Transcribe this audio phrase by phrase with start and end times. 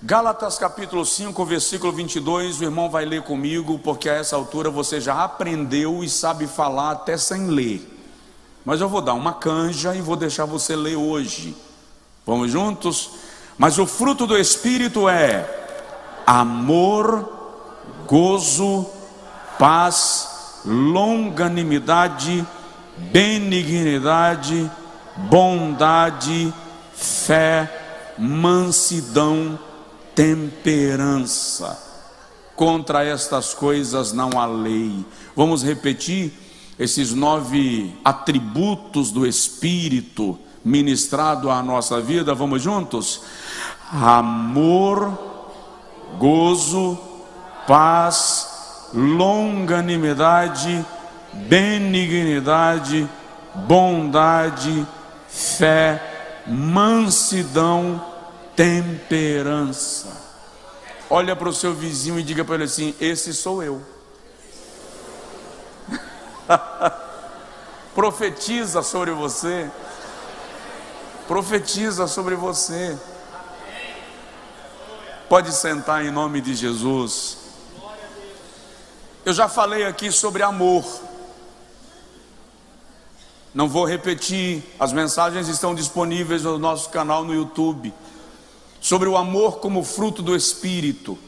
[0.00, 5.00] Gálatas capítulo 5, versículo 22, o irmão vai ler comigo, porque a essa altura você
[5.00, 7.98] já aprendeu e sabe falar até sem ler.
[8.64, 11.56] Mas eu vou dar uma canja e vou deixar você ler hoje.
[12.24, 13.10] Vamos juntos?
[13.58, 15.66] Mas o fruto do Espírito é
[16.24, 17.28] amor,
[18.06, 18.86] gozo,
[19.58, 22.46] paz, longanimidade,
[22.96, 24.70] benignidade,
[25.16, 26.54] bondade,
[26.94, 29.58] fé, mansidão,
[30.18, 31.78] temperança.
[32.56, 35.06] Contra estas coisas não há lei.
[35.36, 36.32] Vamos repetir
[36.76, 42.34] esses nove atributos do Espírito ministrado à nossa vida.
[42.34, 43.20] Vamos juntos?
[43.92, 45.16] Amor,
[46.18, 46.98] gozo,
[47.64, 50.84] paz, longanimidade,
[51.32, 53.08] benignidade,
[53.54, 54.84] bondade,
[55.28, 58.07] fé, mansidão,
[58.58, 60.08] temperança.
[61.08, 63.80] Olha para o seu vizinho e diga para ele assim: Esse sou eu.
[67.94, 69.70] Profetiza sobre você.
[71.28, 72.98] Profetiza sobre você.
[75.28, 77.38] Pode sentar em nome de Jesus.
[79.24, 80.84] Eu já falei aqui sobre amor.
[83.54, 87.94] Não vou repetir, as mensagens estão disponíveis no nosso canal no YouTube
[88.80, 91.18] sobre o amor como fruto do Espírito,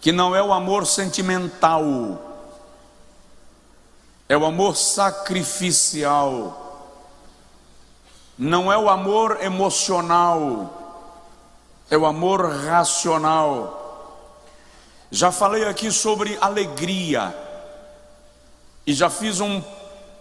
[0.00, 2.22] que não é o amor sentimental,
[4.28, 6.64] é o amor sacrificial,
[8.38, 11.10] não é o amor emocional,
[11.90, 13.74] é o amor racional.
[15.10, 17.34] Já falei aqui sobre alegria,
[18.86, 19.62] e já fiz um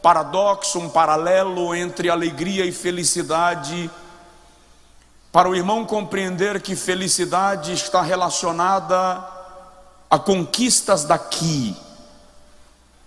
[0.02, 3.90] paradoxo, um paralelo entre alegria e felicidade
[5.32, 9.24] para o irmão compreender que felicidade está relacionada
[10.10, 11.76] a conquistas daqui.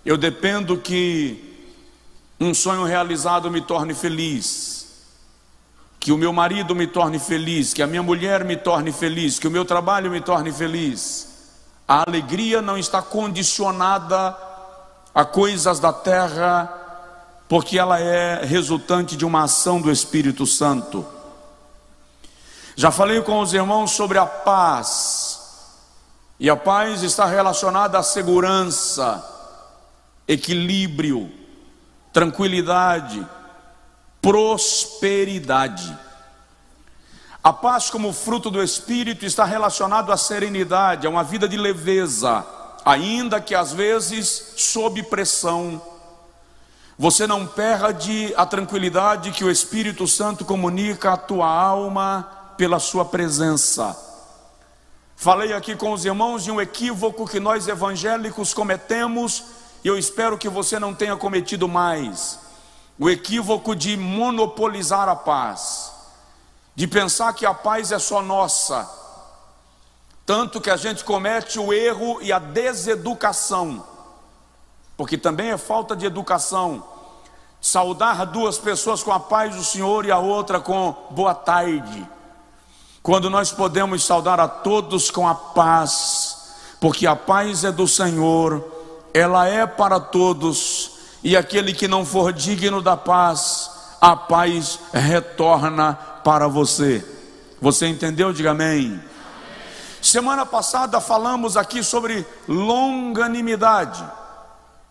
[0.05, 1.67] Eu dependo que
[2.39, 4.87] um sonho realizado me torne feliz,
[5.99, 9.47] que o meu marido me torne feliz, que a minha mulher me torne feliz, que
[9.47, 11.27] o meu trabalho me torne feliz.
[11.87, 14.35] A alegria não está condicionada
[15.13, 16.71] a coisas da terra,
[17.47, 21.05] porque ela é resultante de uma ação do Espírito Santo.
[22.75, 25.39] Já falei com os irmãos sobre a paz.
[26.39, 29.23] E a paz está relacionada à segurança,
[30.27, 31.31] equilíbrio,
[32.11, 33.23] tranquilidade,
[34.19, 35.95] prosperidade.
[37.43, 42.45] A paz, como fruto do Espírito, está relacionado à serenidade, a uma vida de leveza,
[42.83, 45.81] ainda que às vezes sob pressão.
[46.97, 53.03] Você não perde a tranquilidade que o Espírito Santo comunica à tua alma pela Sua
[53.03, 53.97] presença.
[55.15, 59.45] Falei aqui com os irmãos de um equívoco que nós evangélicos cometemos,
[59.83, 62.37] e eu espero que você não tenha cometido mais.
[62.99, 65.91] O equívoco de monopolizar a paz,
[66.75, 68.87] de pensar que a paz é só nossa.
[70.23, 73.83] Tanto que a gente comete o erro e a deseducação,
[74.95, 76.87] porque também é falta de educação.
[77.59, 82.20] Saudar duas pessoas com a paz do Senhor e a outra com boa tarde
[83.03, 88.63] quando nós podemos saudar a todos com a paz, porque a paz é do Senhor,
[89.13, 90.91] ela é para todos,
[91.23, 97.05] e aquele que não for digno da paz, a paz retorna para você.
[97.59, 98.31] Você entendeu?
[98.33, 99.01] Diga amém.
[100.01, 104.03] Semana passada falamos aqui sobre longanimidade.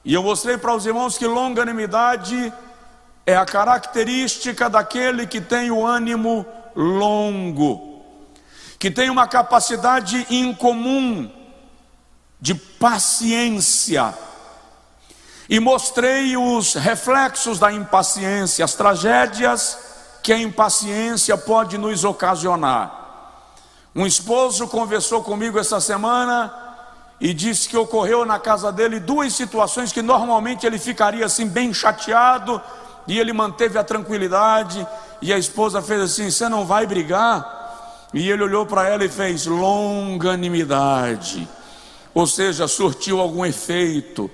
[0.05, 2.53] E eu mostrei para os irmãos que longanimidade
[3.27, 6.47] é a característica daquele que tem o ânimo
[6.77, 7.90] longo
[8.81, 11.31] que tem uma capacidade incomum
[12.41, 14.15] de paciência.
[15.47, 19.77] E mostrei os reflexos da impaciência, as tragédias
[20.23, 23.45] que a impaciência pode nos ocasionar.
[23.95, 26.51] Um esposo conversou comigo essa semana
[27.21, 31.75] e disse que ocorreu na casa dele duas situações que normalmente ele ficaria assim bem
[31.75, 32.63] chateado
[33.07, 34.87] e ele manteve a tranquilidade
[35.21, 37.60] e a esposa fez assim: "Você não vai brigar?"
[38.13, 41.49] E ele olhou para ela e fez longanimidade,
[42.13, 44.29] ou seja, surtiu algum efeito.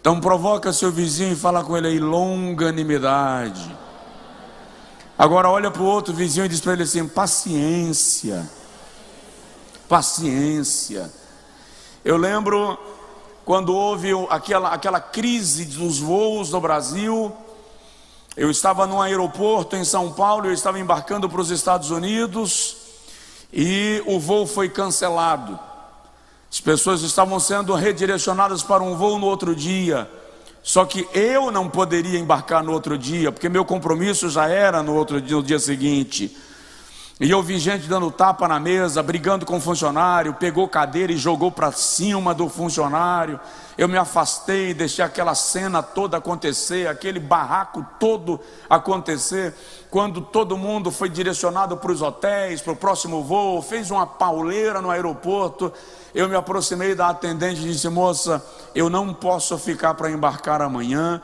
[0.00, 3.76] Então provoca seu vizinho e fala com ele aí, longanimidade.
[5.16, 8.50] Agora olha para o outro vizinho e diz para ele assim: paciência,
[9.88, 11.10] paciência.
[12.04, 12.78] Eu lembro
[13.44, 17.32] quando houve aquela, aquela crise dos voos no Brasil,
[18.36, 22.79] eu estava num aeroporto em São Paulo, eu estava embarcando para os Estados Unidos,
[23.52, 25.58] e o voo foi cancelado.
[26.50, 30.10] As pessoas estavam sendo redirecionadas para um voo no outro dia.
[30.62, 34.94] Só que eu não poderia embarcar no outro dia, porque meu compromisso já era no
[34.94, 36.36] outro dia, no dia seguinte.
[37.20, 41.18] E eu vi gente dando tapa na mesa, brigando com o funcionário, pegou cadeira e
[41.18, 43.38] jogou para cima do funcionário.
[43.76, 49.54] Eu me afastei, deixei aquela cena toda acontecer, aquele barraco todo acontecer.
[49.90, 54.80] Quando todo mundo foi direcionado para os hotéis, para o próximo voo, fez uma pauleira
[54.80, 55.72] no aeroporto.
[56.14, 58.44] Eu me aproximei da atendente e disse: Moça,
[58.74, 61.20] eu não posso ficar para embarcar amanhã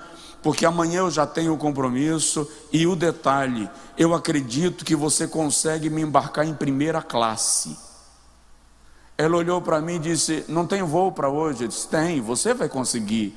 [0.46, 2.48] porque amanhã eu já tenho o compromisso.
[2.72, 3.68] E o detalhe,
[3.98, 7.76] eu acredito que você consegue me embarcar em primeira classe.
[9.18, 11.64] Ela olhou para mim e disse: Não tem voo para hoje?
[11.64, 13.36] Eu disse: Tem, você vai conseguir.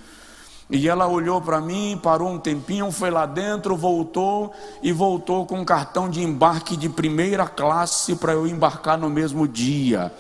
[0.72, 5.62] E ela olhou para mim, parou um tempinho, foi lá dentro, voltou e voltou com
[5.62, 10.12] um cartão de embarque de primeira classe para eu embarcar no mesmo dia.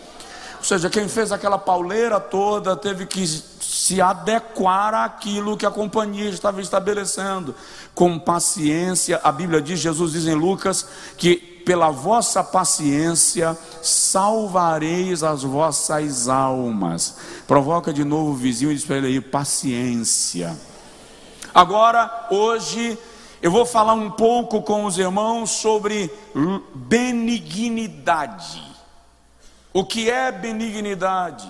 [0.58, 6.30] Ou seja, quem fez aquela pauleira toda teve que se adequar àquilo que a companhia
[6.30, 7.54] estava estabelecendo.
[7.94, 10.86] Com paciência, a Bíblia diz, Jesus diz em Lucas,
[11.16, 17.18] que pela vossa paciência salvareis as vossas almas.
[17.48, 20.58] Provoca de novo o vizinho e diz para ele aí, paciência.
[21.54, 22.98] Agora, hoje,
[23.42, 26.12] eu vou falar um pouco com os irmãos sobre
[26.74, 28.64] benignidade.
[29.74, 31.50] O que é benignidade?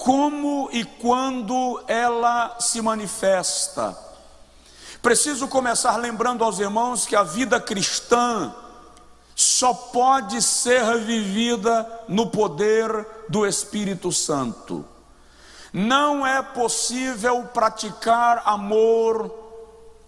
[0.00, 3.96] como e quando ela se manifesta.
[5.02, 8.54] Preciso começar lembrando aos irmãos que a vida cristã
[9.40, 14.84] só pode ser vivida no poder do Espírito Santo.
[15.72, 19.34] Não é possível praticar amor,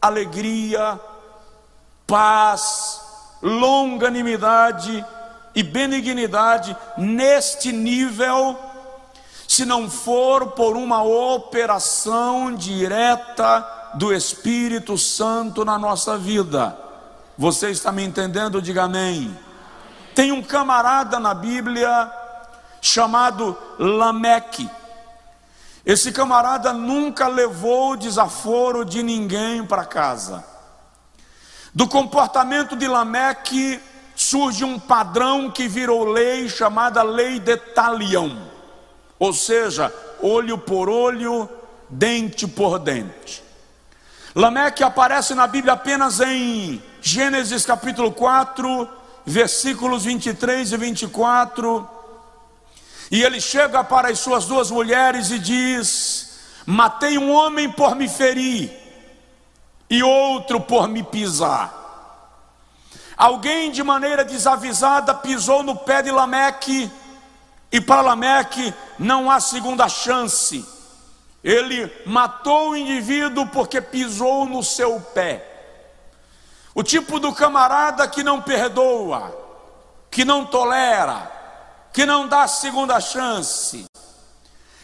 [0.02, 1.00] alegria,
[2.06, 3.00] paz,
[3.40, 5.02] longanimidade
[5.54, 8.58] e benignidade neste nível
[9.48, 16.91] se não for por uma operação direta do Espírito Santo na nossa vida.
[17.36, 18.60] Você está me entendendo?
[18.60, 19.36] Diga amém.
[20.14, 22.12] Tem um camarada na Bíblia
[22.80, 24.68] chamado Lameque.
[25.84, 30.44] Esse camarada nunca levou desaforo de ninguém para casa.
[31.74, 33.80] Do comportamento de Lameque
[34.14, 38.46] surge um padrão que virou lei chamada lei de Talião.
[39.18, 41.48] Ou seja, olho por olho,
[41.88, 43.42] dente por dente.
[44.34, 48.88] Lameque aparece na Bíblia apenas em Gênesis capítulo 4,
[49.26, 51.90] versículos 23 e 24.
[53.10, 58.08] E ele chega para as suas duas mulheres e diz: Matei um homem por me
[58.08, 58.70] ferir,
[59.90, 61.80] e outro por me pisar.
[63.16, 66.88] Alguém de maneira desavisada pisou no pé de Lameque
[67.70, 70.64] e para Lameque não há segunda chance.
[71.42, 75.51] Ele matou o indivíduo porque pisou no seu pé.
[76.74, 79.36] O tipo do camarada que não perdoa,
[80.10, 81.30] que não tolera,
[81.92, 83.84] que não dá segunda chance.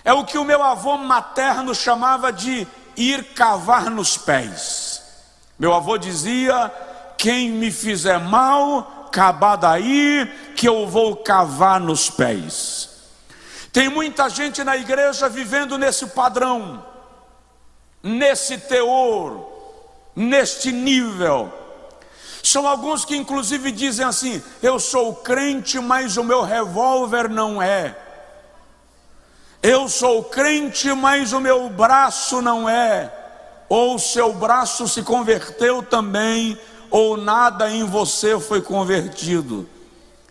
[0.05, 5.03] É o que o meu avô materno chamava de ir cavar nos pés.
[5.59, 6.73] Meu avô dizia:
[7.17, 12.91] quem me fizer mal, acabar daí que eu vou cavar nos pés.
[13.73, 16.85] Tem muita gente na igreja vivendo nesse padrão,
[18.03, 19.47] nesse teor,
[20.15, 21.53] neste nível.
[22.49, 27.95] São alguns que inclusive dizem assim: eu sou crente, mas o meu revólver não é.
[29.63, 33.13] Eu sou crente, mas o meu braço não é.
[33.69, 36.59] Ou seu braço se converteu também,
[36.91, 39.69] ou nada em você foi convertido.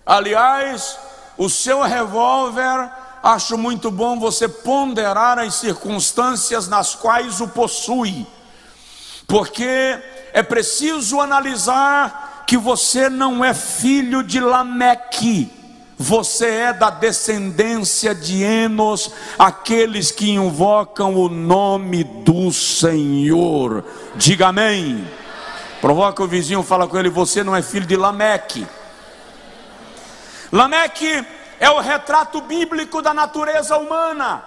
[0.04, 0.98] Aliás,
[1.38, 8.26] o seu revólver, acho muito bom você ponderar as circunstâncias nas quais o possui,
[9.28, 15.52] porque é preciso analisar que você não é filho de Lameque,
[15.98, 23.84] você é da descendência de Enos, aqueles que invocam o nome do Senhor.
[24.16, 25.08] Diga amém.
[25.82, 28.68] Provoca o vizinho, fala com ele: Você não é filho de Lameque.
[30.52, 31.26] Lameque
[31.60, 34.44] é o retrato bíblico da natureza humana.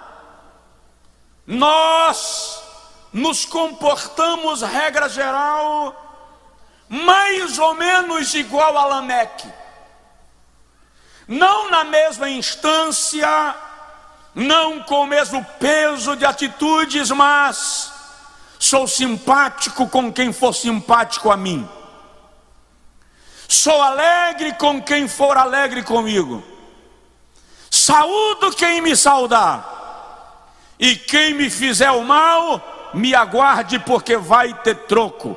[1.45, 2.70] Nós
[3.13, 5.95] nos comportamos, regra geral,
[6.89, 9.49] mais ou menos igual a Lameque.
[11.27, 13.55] Não na mesma instância,
[14.35, 18.01] não com o mesmo peso de atitudes, mas
[18.61, 21.67] Sou simpático com quem for simpático a mim.
[23.49, 26.45] Sou alegre com quem for alegre comigo.
[27.71, 29.79] Saúdo quem me saudar.
[30.79, 32.63] E quem me fizer o mal,
[32.95, 35.37] me aguarde, porque vai ter troco.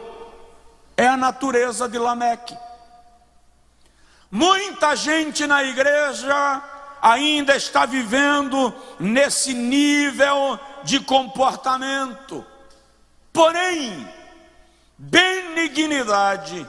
[0.95, 2.57] É a natureza de Lameque.
[4.29, 6.63] Muita gente na igreja
[7.01, 12.45] ainda está vivendo nesse nível de comportamento.
[13.31, 14.07] Porém,
[14.98, 16.67] benignidade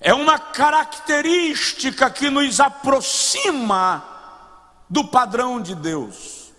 [0.00, 4.04] é uma característica que nos aproxima
[4.90, 6.52] do padrão de Deus.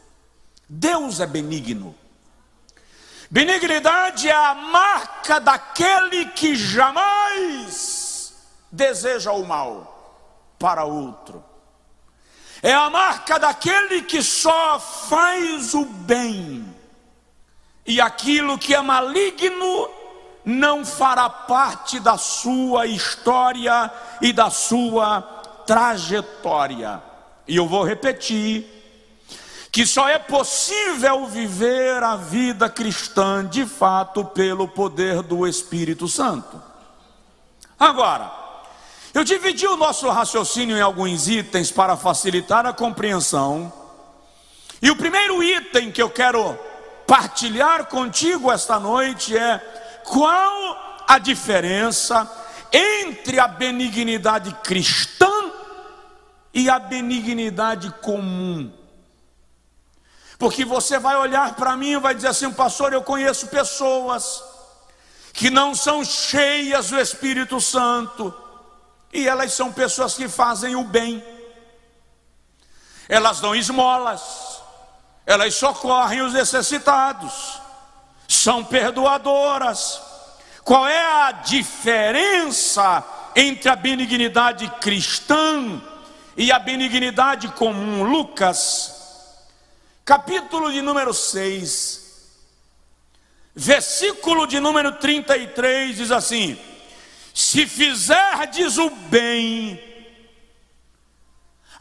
[0.67, 1.93] Deus é benigno.
[3.33, 8.31] Benignidade é a marca daquele que jamais
[8.71, 11.43] deseja o mal para outro.
[12.61, 16.63] É a marca daquele que só faz o bem.
[17.87, 19.89] E aquilo que é maligno
[20.45, 25.23] não fará parte da sua história e da sua
[25.65, 27.01] trajetória.
[27.47, 28.82] E eu vou repetir
[29.73, 36.61] que só é possível viver a vida cristã de fato pelo poder do Espírito Santo.
[37.79, 38.31] Agora,
[39.15, 43.73] eu dividi o nosso raciocínio em alguns itens para facilitar a compreensão.
[44.79, 46.55] E o primeiro item que eu quero
[47.07, 49.57] partilhar contigo esta noite é
[50.03, 52.31] qual a diferença
[52.71, 55.51] entre a benignidade cristã
[56.53, 58.71] e a benignidade comum.
[60.37, 64.43] Porque você vai olhar para mim e vai dizer assim, pastor, eu conheço pessoas
[65.31, 68.33] que não são cheias do Espírito Santo
[69.11, 71.23] e elas são pessoas que fazem o bem.
[73.07, 74.61] Elas dão esmolas,
[75.25, 77.59] elas socorrem os necessitados,
[78.27, 80.01] são perdoadoras.
[80.63, 83.03] Qual é a diferença
[83.35, 85.81] entre a benignidade cristã
[86.37, 88.03] e a benignidade comum?
[88.03, 89.02] Lucas,
[90.05, 92.01] capítulo de número 6,
[93.55, 96.59] versículo de número 33 diz assim:
[97.33, 99.81] se fizerdes o bem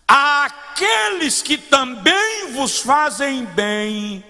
[0.06, 4.24] àqueles que também vos fazem bem,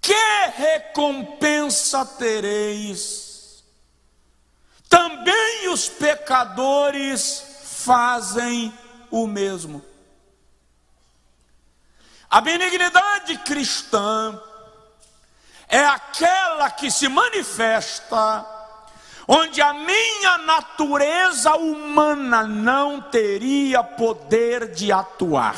[0.00, 0.14] que
[0.56, 3.64] recompensa tereis?
[4.88, 8.72] Também os pecadores fazem
[9.10, 9.84] o mesmo.
[12.30, 14.40] A benignidade cristã
[15.68, 18.46] é aquela que se manifesta
[19.26, 25.56] onde a minha natureza humana não teria poder de atuar.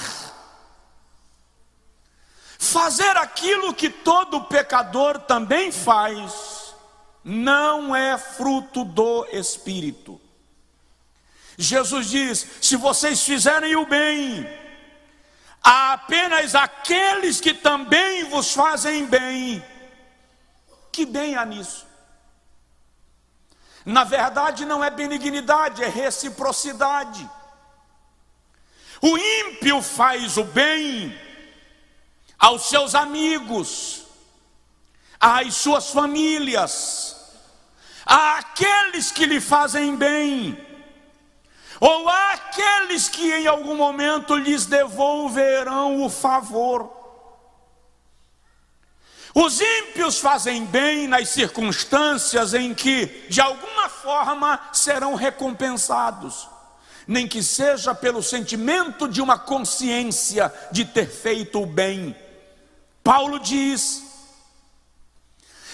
[2.58, 6.74] Fazer aquilo que todo pecador também faz,
[7.24, 10.20] não é fruto do Espírito.
[11.56, 14.46] Jesus diz: se vocês fizerem o bem,
[15.62, 19.64] apenas aqueles que também vos fazem bem.
[20.92, 21.86] Que bem há nisso?
[23.84, 27.28] Na verdade, não é benignidade, é reciprocidade.
[29.00, 31.18] O ímpio faz o bem
[32.38, 34.04] aos seus amigos,
[35.18, 37.16] às suas famílias,
[38.04, 40.54] àqueles que lhe fazem bem,
[41.80, 47.00] ou àqueles que em algum momento lhes devolverão o favor.
[49.34, 56.48] Os ímpios fazem bem nas circunstâncias em que, de alguma forma, serão recompensados,
[57.06, 62.14] nem que seja pelo sentimento de uma consciência de ter feito o bem.
[63.02, 64.09] Paulo diz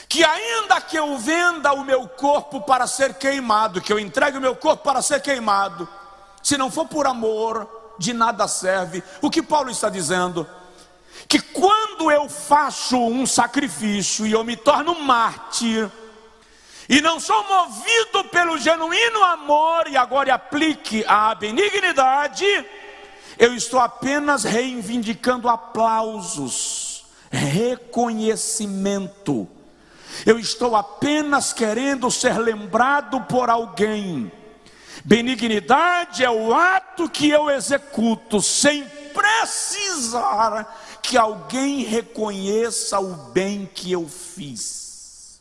[0.08, 4.40] que, ainda que eu venda o meu corpo para ser queimado, que eu entregue o
[4.40, 5.88] meu corpo para ser queimado,
[6.42, 9.02] se não for por amor, de nada serve.
[9.20, 10.46] O que Paulo está dizendo?
[11.28, 15.90] que quando eu faço um sacrifício e eu me torno mártir,
[16.88, 22.44] e não sou movido pelo genuíno amor, e agora aplique a benignidade,
[23.38, 29.48] eu estou apenas reivindicando aplausos, reconhecimento.
[30.24, 34.30] Eu estou apenas querendo ser lembrado por alguém.
[35.04, 43.92] Benignidade é o ato que eu executo sem precisar que alguém reconheça o bem que
[43.92, 45.40] eu fiz.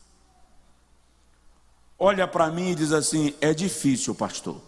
[1.98, 4.60] Olha para mim e diz assim: é difícil, pastor.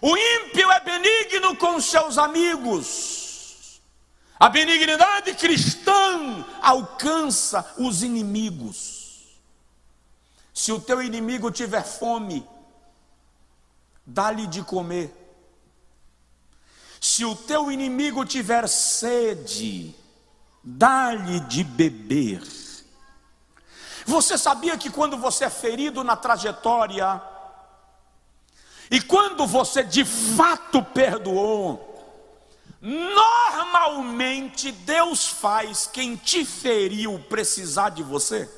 [0.00, 3.21] O ímpio é benigno com seus amigos.
[4.42, 9.38] A benignidade cristã alcança os inimigos.
[10.52, 12.44] Se o teu inimigo tiver fome,
[14.04, 15.14] dá-lhe de comer.
[17.00, 19.94] Se o teu inimigo tiver sede,
[20.60, 22.42] dá-lhe de beber.
[24.04, 27.22] Você sabia que quando você é ferido na trajetória,
[28.90, 31.91] e quando você de fato perdoou,
[32.82, 38.50] normalmente Deus faz quem te feriu precisar de você?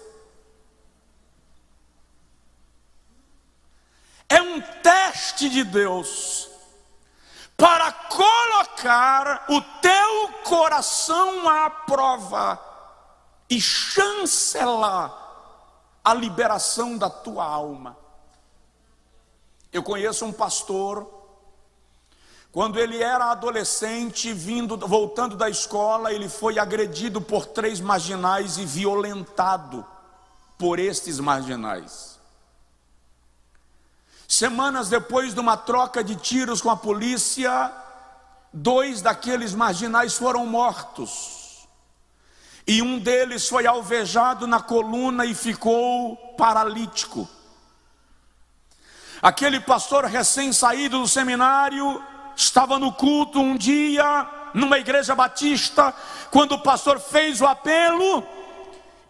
[4.26, 6.48] É um teste de Deus
[7.54, 12.58] para colocar o teu coração à prova
[13.50, 15.14] e chancelar
[16.02, 17.96] a liberação da tua alma.
[19.72, 21.13] Eu conheço um pastor,
[22.54, 28.64] quando ele era adolescente, vindo, voltando da escola, ele foi agredido por três marginais e
[28.64, 29.84] violentado
[30.56, 32.16] por estes marginais.
[34.28, 37.72] Semanas depois de uma troca de tiros com a polícia,
[38.52, 41.66] dois daqueles marginais foram mortos.
[42.64, 47.28] E um deles foi alvejado na coluna e ficou paralítico.
[49.20, 55.94] Aquele pastor recém-saído do seminário estava no culto um dia, numa igreja batista,
[56.30, 58.26] quando o pastor fez o apelo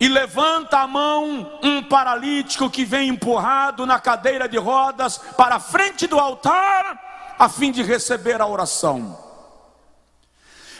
[0.00, 5.60] e levanta a mão um paralítico que vem empurrado na cadeira de rodas para a
[5.60, 9.18] frente do altar, a fim de receber a oração.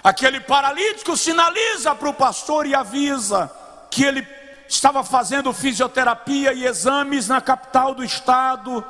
[0.03, 3.51] Aquele paralítico sinaliza para o pastor e avisa
[3.91, 4.27] que ele
[4.69, 8.85] estava fazendo fisioterapia e exames na capital do estado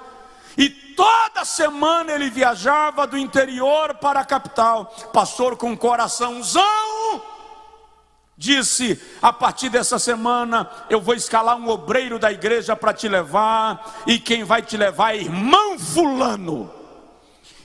[0.56, 4.86] e toda semana ele viajava do interior para a capital.
[5.12, 7.22] Pastor com coraçãozão,
[8.36, 14.02] disse: A partir dessa semana eu vou escalar um obreiro da igreja para te levar,
[14.06, 16.70] e quem vai te levar é irmão Fulano.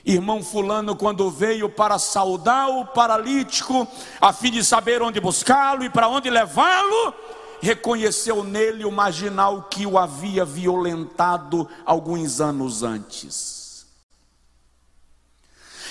[0.04, 3.86] Irmão Fulano, quando veio para saudar o paralítico,
[4.20, 7.14] a fim de saber onde buscá-lo e para onde levá-lo,
[7.60, 13.86] reconheceu nele o marginal que o havia violentado alguns anos antes.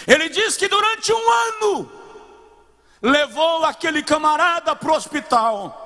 [0.08, 1.92] Ele diz que durante um ano
[3.02, 5.86] levou aquele camarada para o hospital.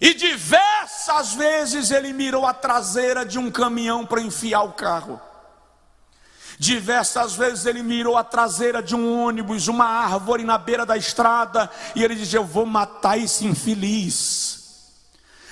[0.00, 5.20] E diversas vezes ele mirou a traseira de um caminhão para enfiar o carro.
[6.58, 11.70] Diversas vezes ele mirou a traseira de um ônibus, uma árvore na beira da estrada,
[11.94, 14.59] e ele dizia: Eu vou matar esse infeliz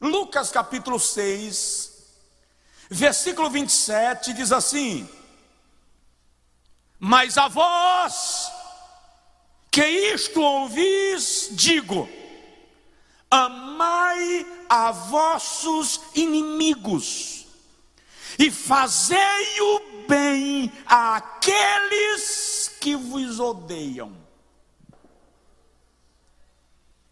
[0.00, 1.92] Lucas capítulo 6,
[2.88, 5.08] versículo 27 diz assim:
[7.00, 8.52] Mas a vós
[9.70, 12.08] que isto ouvis, digo:
[13.30, 17.37] amai a vossos inimigos
[18.38, 24.16] e fazei o bem àqueles que vos odeiam.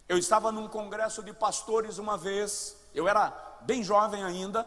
[0.09, 3.31] Eu estava num congresso de pastores uma vez, eu era
[3.63, 4.67] bem jovem ainda,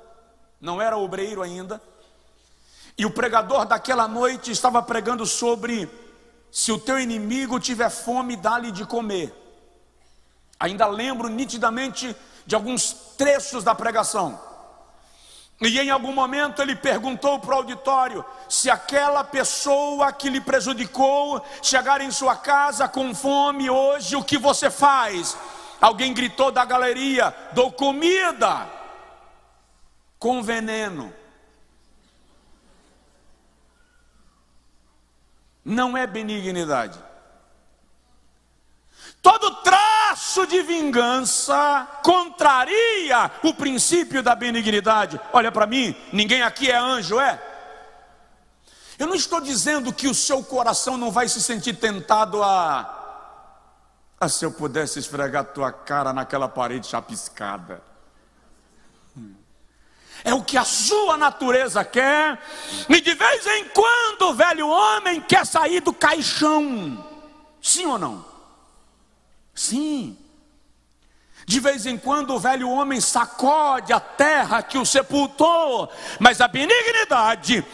[0.59, 1.81] não era obreiro ainda,
[2.97, 5.89] e o pregador daquela noite estava pregando sobre
[6.51, 9.33] se o teu inimigo tiver fome, dá-lhe de comer.
[10.59, 12.13] Ainda lembro nitidamente
[12.45, 14.48] de alguns trechos da pregação.
[15.61, 21.45] E em algum momento ele perguntou para o auditório se aquela pessoa que lhe prejudicou
[21.61, 25.37] chegar em sua casa com fome hoje, o que você faz?
[25.81, 28.69] Alguém gritou da galeria: dou comida
[30.17, 31.13] com veneno.
[35.63, 37.08] Não é benignidade.
[39.29, 45.21] Todo traço de vingança contraria o princípio da benignidade.
[45.31, 47.39] Olha para mim, ninguém aqui é anjo, é?
[48.97, 52.95] Eu não estou dizendo que o seu coração não vai se sentir tentado a.
[54.19, 57.83] Ah, se eu pudesse esfregar tua cara naquela parede chapiscada.
[60.23, 62.41] É o que a sua natureza quer,
[62.89, 67.05] e de vez em quando o velho homem quer sair do caixão.
[67.61, 68.28] Sim ou não?
[69.59, 70.15] Sim.
[71.45, 76.47] De vez em quando o velho homem sacode a terra que o sepultou, mas a
[76.47, 77.65] benignidade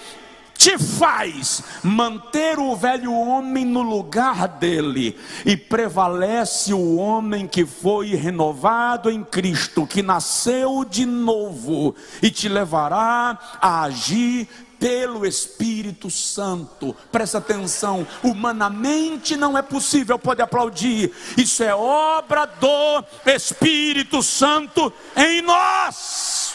[0.57, 8.15] te faz manter o velho homem no lugar dele e prevalece o homem que foi
[8.15, 14.47] renovado em Cristo, que nasceu de novo e te levará a agir
[14.79, 16.95] pelo Espírito Santo.
[17.11, 21.13] Presta atenção, humanamente não é possível, pode aplaudir.
[21.37, 26.53] Isso é obra do Espírito Santo em nós.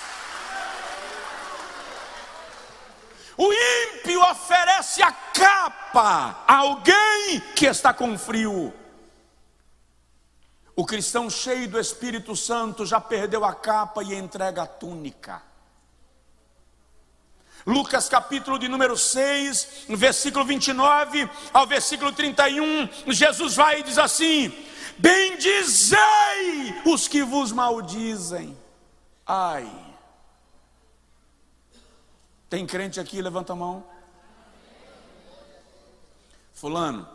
[3.37, 8.74] O ímpio oferece a capa a alguém que está com frio.
[10.76, 15.49] O cristão cheio do Espírito Santo já perdeu a capa e entrega a túnica.
[17.66, 24.53] Lucas capítulo de número 6, versículo 29 ao versículo 31, Jesus vai e diz assim:
[24.99, 25.99] Bendizei
[26.87, 28.57] os que vos maldizem.
[29.27, 29.70] Ai.
[32.49, 33.23] Tem crente aqui?
[33.23, 33.85] Levanta a mão.
[36.53, 37.09] Fulano,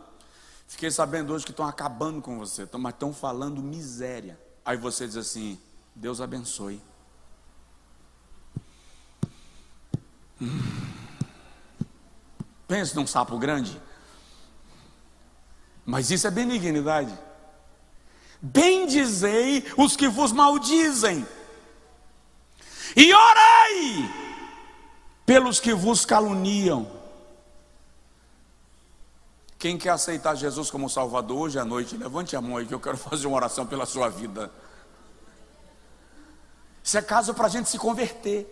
[0.67, 4.39] fiquei sabendo hoje que estão acabando com você, mas estão falando miséria.
[4.63, 5.59] Aí você diz assim:
[5.93, 6.81] Deus abençoe.
[12.67, 13.81] Pense num sapo grande.
[15.85, 17.17] Mas isso é benignidade.
[18.41, 21.25] Bendizei os que vos maldizem.
[22.95, 24.11] E orai
[25.25, 26.91] pelos que vos caluniam.
[29.57, 32.79] Quem quer aceitar Jesus como Salvador hoje à noite, levante a mão aí que eu
[32.79, 34.51] quero fazer uma oração pela sua vida.
[36.83, 38.47] Isso é caso para a gente se converter.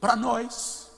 [0.00, 0.90] Para nós.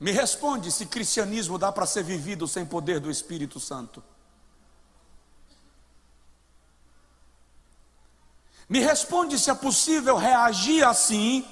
[0.00, 4.02] Me responde se cristianismo dá para ser vivido sem poder do Espírito Santo.
[8.70, 11.44] Me responde se é possível reagir assim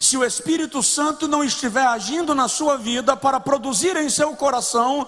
[0.00, 5.06] se o Espírito Santo não estiver agindo na sua vida para produzir em seu coração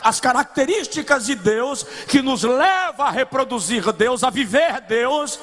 [0.00, 5.40] as características de Deus que nos leva a reproduzir Deus, a viver Deus,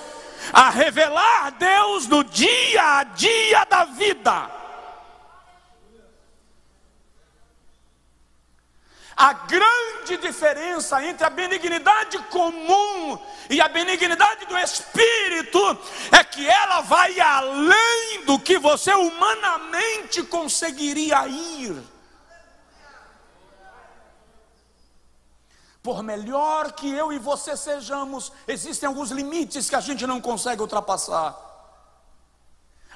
[0.53, 4.49] a revelar Deus no dia a dia da vida.
[9.17, 13.17] A grande diferença entre a benignidade comum
[13.49, 15.57] e a benignidade do Espírito
[16.11, 21.81] é que ela vai além do que você humanamente conseguiria ir.
[25.81, 30.61] Por melhor que eu e você sejamos, existem alguns limites que a gente não consegue
[30.61, 31.37] ultrapassar.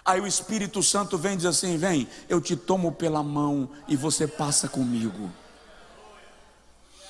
[0.04, 3.96] Aí o Espírito Santo vem e diz assim: Vem, eu te tomo pela mão e
[3.96, 5.32] você passa comigo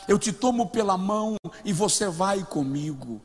[0.09, 3.21] eu te tomo pela mão e você vai comigo.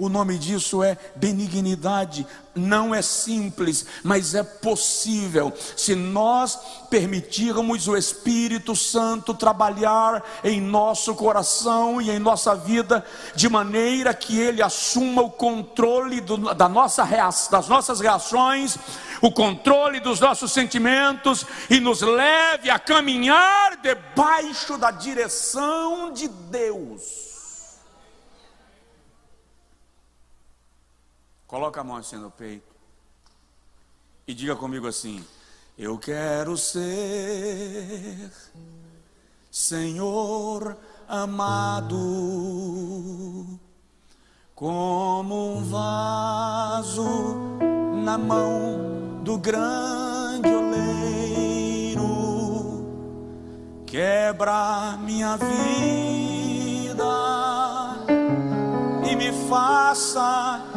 [0.00, 2.26] O nome disso é benignidade.
[2.54, 5.52] Não é simples, mas é possível.
[5.76, 6.58] Se nós
[6.88, 14.40] permitirmos o Espírito Santo trabalhar em nosso coração e em nossa vida, de maneira que
[14.40, 17.04] ele assuma o controle do, da nossa
[17.50, 18.78] das nossas reações,
[19.20, 27.19] o controle dos nossos sentimentos e nos leve a caminhar debaixo da direção de Deus.
[31.50, 32.72] Coloca a mão assim no peito.
[34.24, 35.24] E diga comigo assim:
[35.76, 38.30] Eu quero ser
[39.50, 40.76] Senhor
[41.08, 41.98] amado,
[44.54, 47.34] como um vaso
[48.04, 51.98] na mão do grande oleiro.
[53.86, 55.50] Quebra minha vida
[59.10, 60.69] e me faça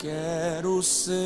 [0.00, 1.18] quero ser,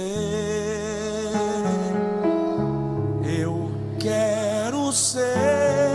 [3.24, 5.94] eu quero ser.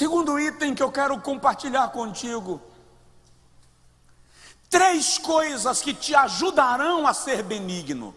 [0.00, 2.69] Segundo item que eu quero compartilhar contigo.
[4.70, 8.14] Três coisas que te ajudarão a ser benigno.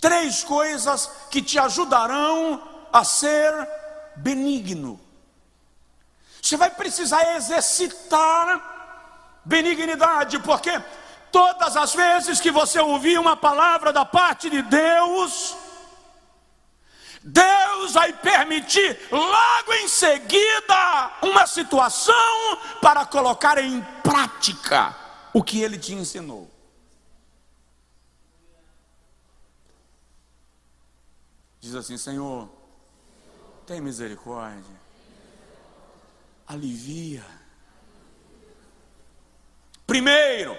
[0.00, 2.62] Três coisas que te ajudarão
[2.92, 3.52] a ser
[4.16, 5.00] benigno.
[6.40, 10.80] Você vai precisar exercitar benignidade, porque
[11.32, 15.56] todas as vezes que você ouvir uma palavra da parte de Deus,
[17.22, 22.14] Deus vai permitir logo em seguida uma situação
[22.80, 24.96] para colocar em prática
[25.32, 26.50] o que ele te ensinou.
[31.60, 32.48] Diz assim: Senhor,
[33.66, 34.64] tem misericórdia,
[36.46, 37.24] alivia.
[39.86, 40.56] Primeiro,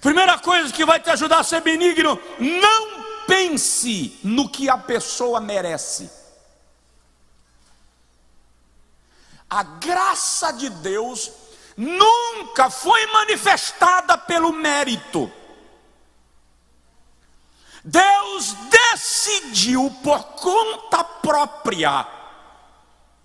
[0.00, 5.40] primeira coisa que vai te ajudar a ser benigno, não pense no que a pessoa
[5.40, 6.10] merece.
[9.48, 11.30] A graça de Deus
[11.76, 15.30] nunca foi manifestada pelo mérito.
[17.84, 22.06] Deus decidiu por conta própria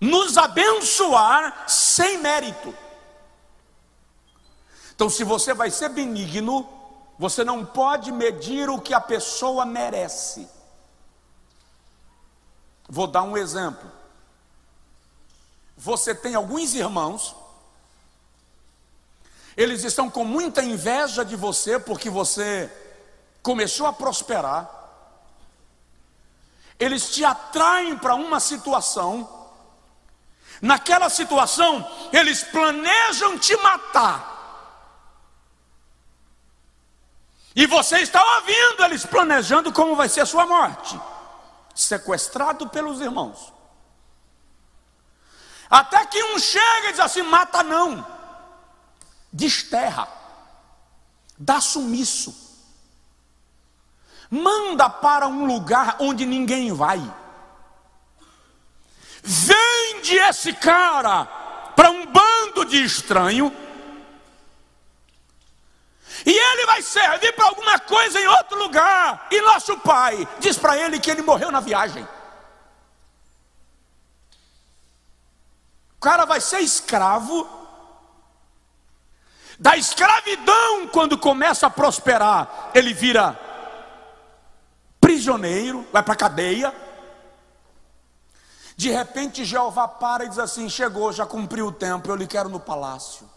[0.00, 2.72] nos abençoar sem mérito.
[4.94, 6.75] Então, se você vai ser benigno,
[7.18, 10.48] você não pode medir o que a pessoa merece.
[12.88, 13.90] Vou dar um exemplo.
[15.76, 17.34] Você tem alguns irmãos,
[19.56, 22.70] eles estão com muita inveja de você porque você
[23.42, 24.70] começou a prosperar.
[26.78, 29.46] Eles te atraem para uma situação.
[30.60, 34.35] Naquela situação, eles planejam te matar.
[37.56, 41.00] E você está ouvindo eles planejando como vai ser a sua morte.
[41.74, 43.50] Sequestrado pelos irmãos.
[45.70, 48.06] Até que um chega e diz assim: mata não,
[49.32, 50.06] desterra,
[51.38, 52.44] dá sumiço.
[54.30, 57.00] manda para um lugar onde ninguém vai.
[59.22, 61.24] Vende esse cara
[61.74, 63.65] para um bando de estranho.
[66.26, 69.28] E ele vai servir para alguma coisa em outro lugar.
[69.30, 72.06] E nosso pai diz para ele que ele morreu na viagem.
[75.96, 77.48] O cara vai ser escravo.
[79.56, 83.38] Da escravidão, quando começa a prosperar, ele vira
[85.00, 86.74] prisioneiro, vai para a cadeia.
[88.76, 92.48] De repente Jeová para e diz assim: Chegou, já cumpriu o tempo, eu lhe quero
[92.48, 93.35] no palácio.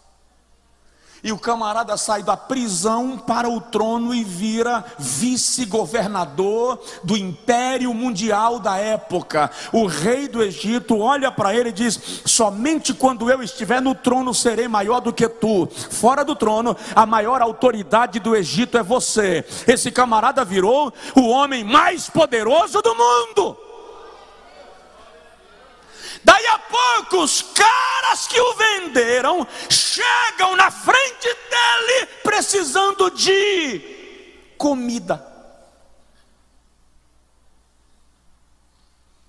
[1.22, 8.58] E o camarada sai da prisão para o trono e vira vice-governador do império mundial
[8.58, 9.50] da época.
[9.72, 14.32] O rei do Egito olha para ele e diz: Somente quando eu estiver no trono
[14.32, 15.68] serei maior do que tu.
[15.90, 19.44] Fora do trono, a maior autoridade do Egito é você.
[19.66, 23.69] Esse camarada virou o homem mais poderoso do mundo.
[26.22, 33.80] Daí a pouco, os caras que o venderam chegam na frente dele precisando de
[34.58, 35.26] comida.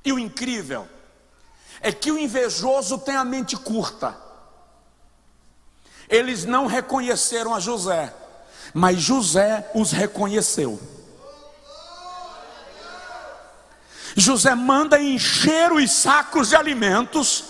[0.03, 0.87] E o incrível
[1.79, 4.17] é que o invejoso tem a mente curta.
[6.09, 8.13] Eles não reconheceram a José,
[8.73, 10.79] mas José os reconheceu.
[14.15, 17.45] José manda encher os sacos de alimentos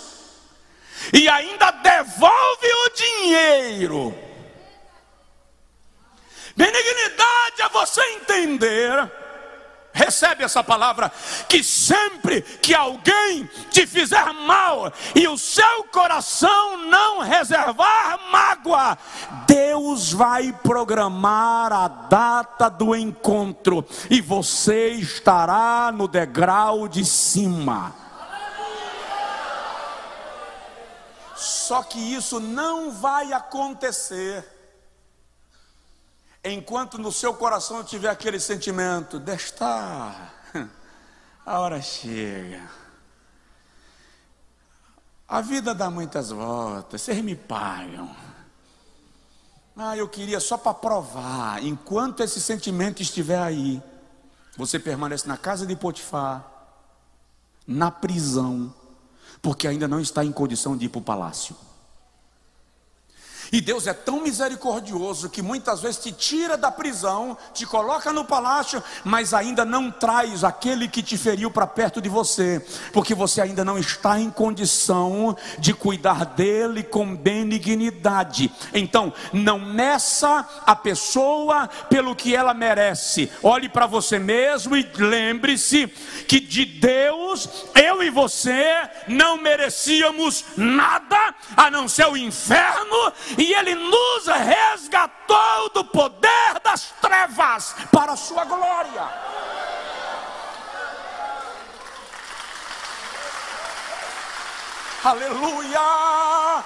[1.13, 4.15] e ainda devolve o dinheiro.
[6.55, 9.11] Benignidade é você entender
[9.93, 11.11] Recebe essa palavra
[11.49, 18.97] que sempre que alguém te fizer mal e o seu coração não reservar mágoa,
[19.45, 27.93] Deus vai programar a data do encontro e você estará no degrau de cima.
[31.35, 34.60] Só que isso não vai acontecer
[36.43, 40.31] Enquanto no seu coração tiver aquele sentimento, desta,
[41.45, 42.67] a hora chega.
[45.27, 48.13] A vida dá muitas voltas, vocês me pagam.
[49.77, 51.63] Ah, eu queria só para provar.
[51.63, 53.81] Enquanto esse sentimento estiver aí,
[54.57, 56.45] você permanece na casa de Potifar,
[57.65, 58.73] na prisão,
[59.41, 61.55] porque ainda não está em condição de ir para o palácio.
[63.51, 68.23] E Deus é tão misericordioso que muitas vezes te tira da prisão, te coloca no
[68.23, 73.41] palácio, mas ainda não traz aquele que te feriu para perto de você, porque você
[73.41, 78.49] ainda não está em condição de cuidar dele com benignidade.
[78.73, 83.29] Então, não meça a pessoa pelo que ela merece.
[83.43, 85.87] Olhe para você mesmo e lembre-se
[86.25, 93.11] que de Deus, eu e você não merecíamos nada a não ser o inferno
[93.41, 99.09] e Ele nos resgatou do poder das trevas para a Sua glória.
[105.03, 106.63] Aleluia!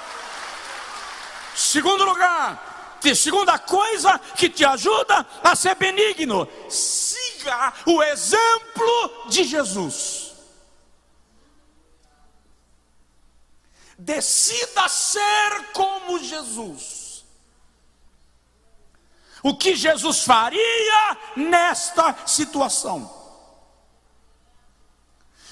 [1.56, 10.25] Segundo lugar, segunda coisa que te ajuda a ser benigno, siga o exemplo de Jesus.
[13.98, 17.26] Decida ser como Jesus.
[19.42, 23.14] O que Jesus faria nesta situação?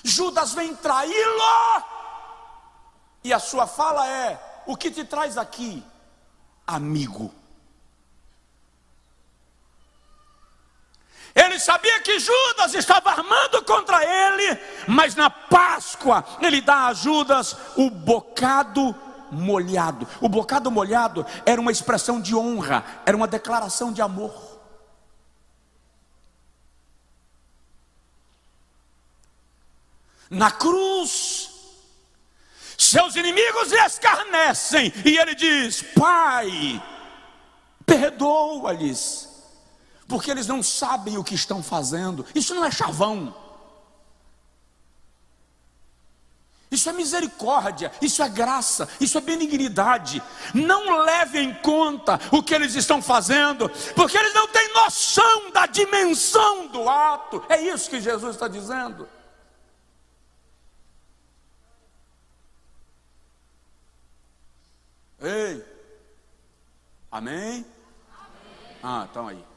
[0.04, 1.84] Judas vem traí-lo,
[3.24, 5.86] e a sua fala é: O que te traz aqui,
[6.68, 7.34] amigo?
[11.36, 17.56] Ele sabia que Judas estava armando contra ele, mas na Páscoa ele dá a Judas
[17.76, 18.96] o bocado
[19.32, 20.08] molhado.
[20.22, 24.53] O bocado molhado era uma expressão de honra, era uma declaração de amor.
[30.30, 31.49] Na cruz,
[32.78, 36.82] seus inimigos escarnecem, e ele diz: Pai,
[37.86, 39.33] perdoa-lhes
[40.14, 42.24] porque eles não sabem o que estão fazendo.
[42.36, 43.36] Isso não é chavão.
[46.70, 50.22] Isso é misericórdia, isso é graça, isso é benignidade.
[50.53, 55.66] Não leve em conta o que eles estão fazendo, porque eles não têm noção da
[55.66, 57.43] dimensão do ato.
[57.49, 59.09] É isso que Jesus está dizendo.
[65.20, 65.66] Ei,
[67.11, 67.66] amém?
[67.66, 67.66] amém.
[68.84, 69.53] Ah, estão aí.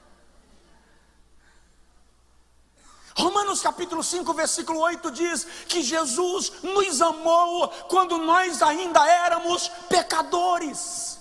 [3.17, 11.19] Romanos capítulo 5, versículo 8 diz que Jesus nos amou quando nós ainda éramos pecadores.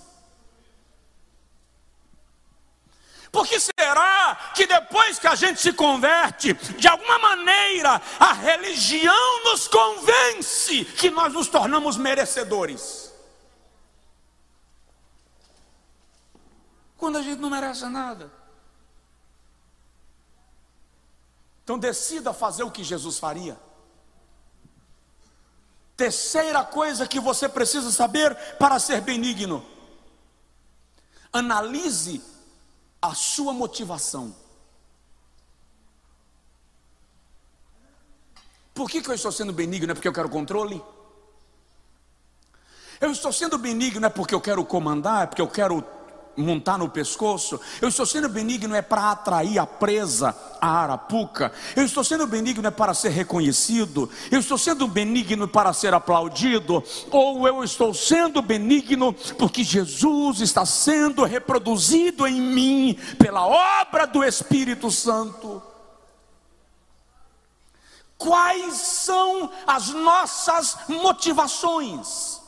[3.31, 9.67] Porque será que depois que a gente se converte, de alguma maneira a religião nos
[9.67, 13.13] convence que nós nos tornamos merecedores?
[16.97, 18.44] Quando a gente não merece nada.
[21.65, 23.59] Então decida fazer o que Jesus faria.
[25.97, 29.65] Terceira coisa que você precisa saber para ser benigno:
[31.33, 32.21] analise
[33.01, 34.35] a sua motivação.
[38.71, 39.91] Por que, que eu estou sendo benigno?
[39.91, 40.83] É porque eu quero controle?
[43.01, 45.81] Eu estou sendo benigno é porque eu quero comandar, é porque eu quero
[46.37, 47.59] montar no pescoço.
[47.81, 51.51] Eu estou sendo benigno é para atrair a presa, a arapuca.
[51.75, 54.09] Eu estou sendo benigno é para ser reconhecido.
[54.31, 56.83] Eu estou sendo benigno para ser aplaudido.
[57.11, 64.23] Ou eu estou sendo benigno porque Jesus está sendo reproduzido em mim pela obra do
[64.23, 65.61] Espírito Santo.
[68.17, 72.44] Quais são as nossas motivações?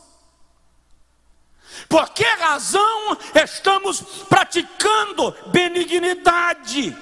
[1.88, 6.96] Por que razão estamos praticando benignidade?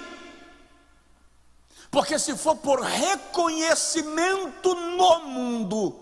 [1.89, 5.99] Porque se for por reconhecimento no mundo,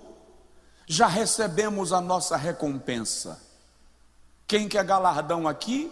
[0.87, 3.41] já recebemos a nossa recompensa.
[4.47, 5.91] Quem quer galardão aqui,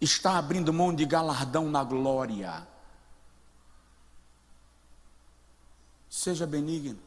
[0.00, 2.66] está abrindo mão de galardão na glória.
[6.10, 6.98] Seja benigno.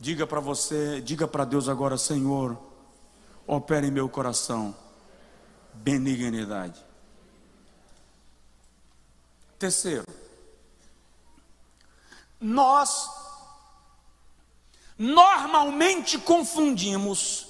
[0.00, 2.58] Diga para você, diga para Deus agora, Senhor,
[3.48, 4.76] opera em meu coração
[5.72, 6.84] benignidade.
[9.58, 10.04] Terceiro,
[12.38, 13.10] nós
[14.98, 17.48] normalmente confundimos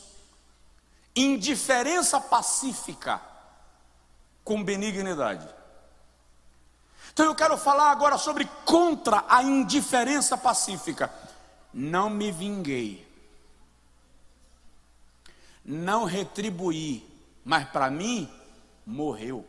[1.16, 3.20] indiferença pacífica
[4.44, 5.46] com benignidade.
[7.12, 11.12] Então eu quero falar agora sobre contra a indiferença pacífica.
[11.74, 13.08] Não me vinguei
[15.69, 17.07] não retribuí,
[17.45, 18.27] mas para mim,
[18.87, 19.47] morreu.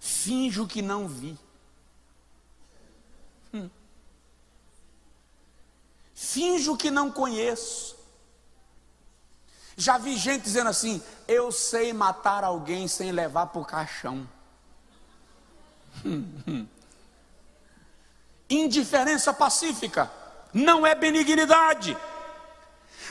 [0.00, 1.38] Finjo que não vi.
[3.52, 3.68] Hum.
[6.14, 7.94] Finjo que não conheço.
[9.76, 14.26] Já vi gente dizendo assim: eu sei matar alguém sem levar para o caixão.
[16.06, 16.66] Hum, hum.
[18.48, 20.10] Indiferença pacífica
[20.58, 21.96] não é benignidade.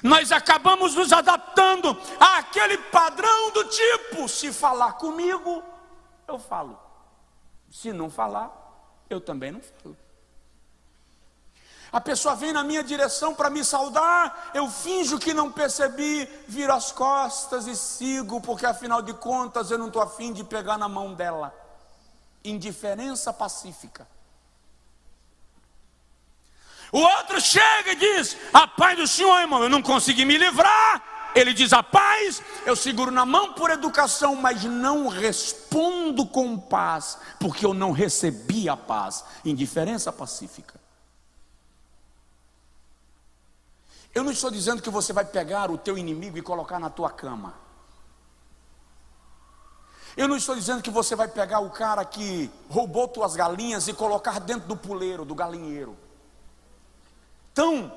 [0.03, 5.63] Nós acabamos nos adaptando àquele padrão do tipo: se falar comigo,
[6.27, 6.79] eu falo.
[7.71, 8.51] Se não falar,
[9.09, 9.97] eu também não falo.
[11.89, 16.73] A pessoa vem na minha direção para me saudar, eu finjo que não percebi, viro
[16.73, 20.89] as costas e sigo, porque afinal de contas eu não estou afim de pegar na
[20.89, 21.55] mão dela.
[22.43, 24.05] Indiferença pacífica.
[26.91, 31.03] O outro chega e diz: A paz do Senhor, irmão, eu não consegui me livrar.
[31.35, 37.17] Ele diz: A paz, eu seguro na mão por educação, mas não respondo com paz,
[37.39, 39.23] porque eu não recebi a paz.
[39.43, 40.79] Indiferença pacífica.
[44.15, 47.09] Eu não estou dizendo que você vai pegar o teu inimigo e colocar na tua
[47.11, 47.53] cama.
[50.15, 53.93] Eu não estou dizendo que você vai pegar o cara que roubou tuas galinhas e
[53.93, 55.95] colocar dentro do puleiro, do galinheiro.
[57.57, 57.91] Então,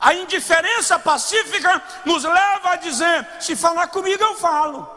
[0.00, 4.90] a indiferença pacífica nos leva a dizer: se falar comigo, eu falo.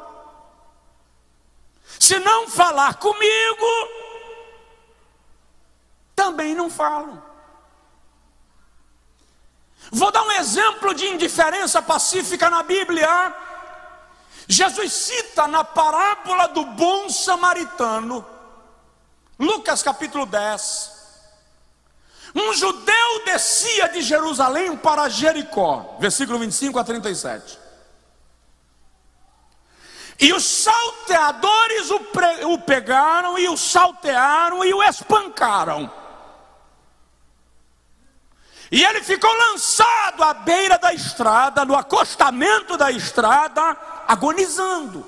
[1.99, 3.67] Se não falar comigo,
[6.15, 7.21] também não falo.
[9.91, 13.35] Vou dar um exemplo de indiferença pacífica na Bíblia.
[14.47, 18.25] Jesus cita na parábola do bom samaritano,
[19.37, 20.92] Lucas capítulo 10.
[22.35, 27.59] Um judeu descia de Jerusalém para Jericó, versículo 25 a 37.
[30.19, 35.91] E os salteadores o, pre, o pegaram e o saltearam e o espancaram.
[38.71, 43.61] E ele ficou lançado à beira da estrada, no acostamento da estrada,
[44.07, 45.07] agonizando.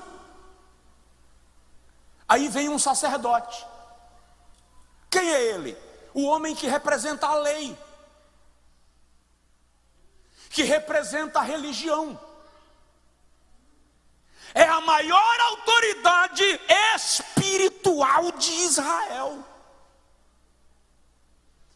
[2.28, 3.66] Aí vem um sacerdote.
[5.10, 5.85] Quem é ele?
[6.16, 7.76] O homem que representa a lei,
[10.48, 12.18] que representa a religião.
[14.54, 16.42] é a maior autoridade
[16.94, 19.44] espiritual de Israel.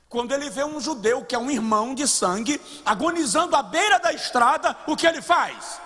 [0.09, 4.14] Quando ele vê um judeu, que é um irmão de sangue, agonizando à beira da
[4.14, 5.78] estrada, o que ele faz?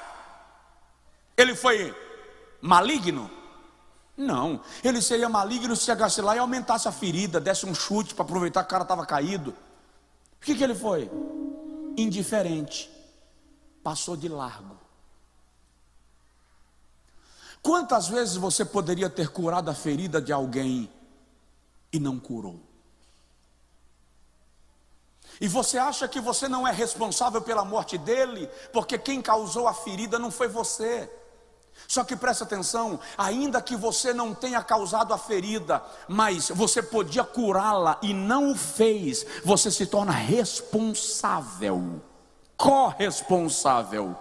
[1.37, 1.93] Ele foi
[2.61, 3.29] maligno?
[4.17, 8.25] Não, ele seria maligno se chegasse lá e aumentasse a ferida, desse um chute para
[8.25, 9.51] aproveitar que o cara estava caído.
[9.51, 11.11] O que, que ele foi?
[11.97, 12.91] Indiferente,
[13.83, 14.77] passou de largo.
[17.61, 20.89] Quantas vezes você poderia ter curado a ferida de alguém
[21.93, 22.61] e não curou?
[25.41, 29.75] E você acha que você não é responsável pela morte dele, porque quem causou a
[29.75, 31.11] ferida não foi você.
[31.87, 37.25] Só que presta atenção, ainda que você não tenha causado a ferida, mas você podia
[37.25, 42.03] curá-la e não o fez, você se torna responsável,
[42.57, 44.17] corresponsável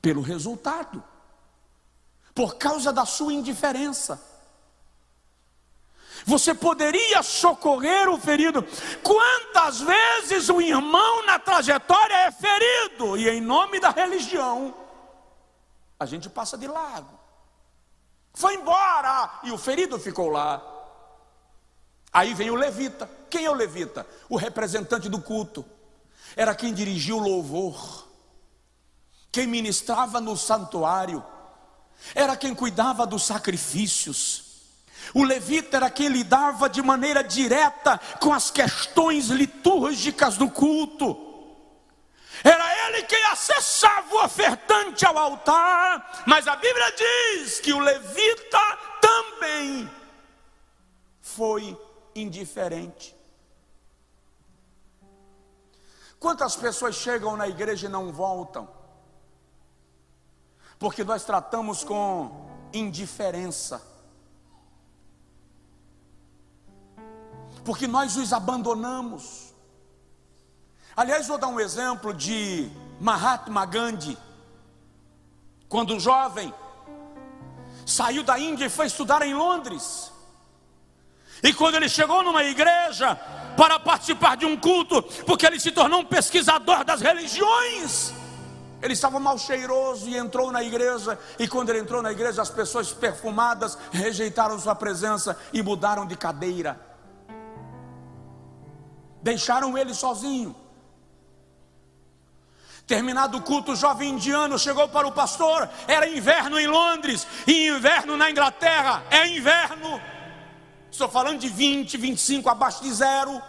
[0.00, 1.02] pelo resultado,
[2.34, 4.22] por causa da sua indiferença.
[6.24, 8.64] Você poderia socorrer o ferido.
[9.02, 14.74] Quantas vezes um irmão na trajetória é ferido e em nome da religião
[15.98, 17.08] a gente passa de lado.
[18.32, 20.62] Foi embora e o ferido ficou lá.
[22.12, 23.10] Aí vem o levita.
[23.28, 24.06] Quem é o levita?
[24.28, 25.64] O representante do culto.
[26.36, 28.06] Era quem dirigia o louvor.
[29.32, 31.24] Quem ministrava no santuário.
[32.14, 34.44] Era quem cuidava dos sacrifícios.
[35.14, 41.27] O levita era quem lidava de maneira direta com as questões litúrgicas do culto.
[42.88, 48.58] Ele quem acessava o ofertante ao altar, mas a Bíblia diz que o levita
[49.00, 49.90] também
[51.20, 51.78] foi
[52.14, 53.14] indiferente.
[56.18, 58.68] Quantas pessoas chegam na igreja e não voltam?
[60.78, 63.82] Porque nós tratamos com indiferença.
[67.64, 69.47] Porque nós os abandonamos.
[70.98, 72.68] Aliás, vou dar um exemplo de
[72.98, 74.18] Mahatma Gandhi.
[75.68, 76.52] Quando jovem,
[77.86, 80.12] saiu da Índia e foi estudar em Londres.
[81.40, 83.14] E quando ele chegou numa igreja
[83.56, 88.12] para participar de um culto, porque ele se tornou um pesquisador das religiões,
[88.82, 91.16] ele estava mal cheiroso e entrou na igreja.
[91.38, 96.16] E quando ele entrou na igreja, as pessoas perfumadas rejeitaram sua presença e mudaram de
[96.16, 96.76] cadeira.
[99.22, 100.66] Deixaram ele sozinho.
[102.88, 105.68] Terminado o culto, o jovem indiano chegou para o pastor.
[105.86, 109.02] Era inverno em Londres e inverno na Inglaterra.
[109.10, 110.00] É inverno.
[110.90, 113.42] Estou falando de 20, 25 abaixo de zero.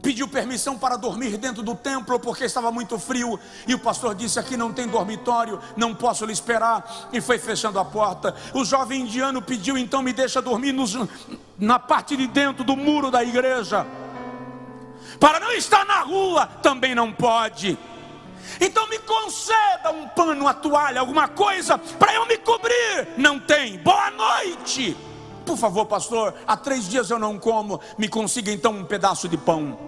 [0.00, 3.36] Pediu permissão para dormir dentro do templo porque estava muito frio.
[3.66, 7.08] E o pastor disse: Aqui não tem dormitório, não posso lhe esperar.
[7.12, 8.32] E foi fechando a porta.
[8.54, 10.96] O jovem indiano pediu: Então me deixa dormir nos,
[11.58, 13.84] na parte de dentro do muro da igreja.
[15.18, 17.78] Para não estar na rua também não pode.
[18.60, 23.08] Então me conceda um pano, uma toalha, alguma coisa para eu me cobrir.
[23.16, 23.78] Não tem.
[23.78, 24.96] Boa noite.
[25.44, 27.80] Por favor, pastor, há três dias eu não como.
[27.96, 29.78] Me consiga então um pedaço de pão.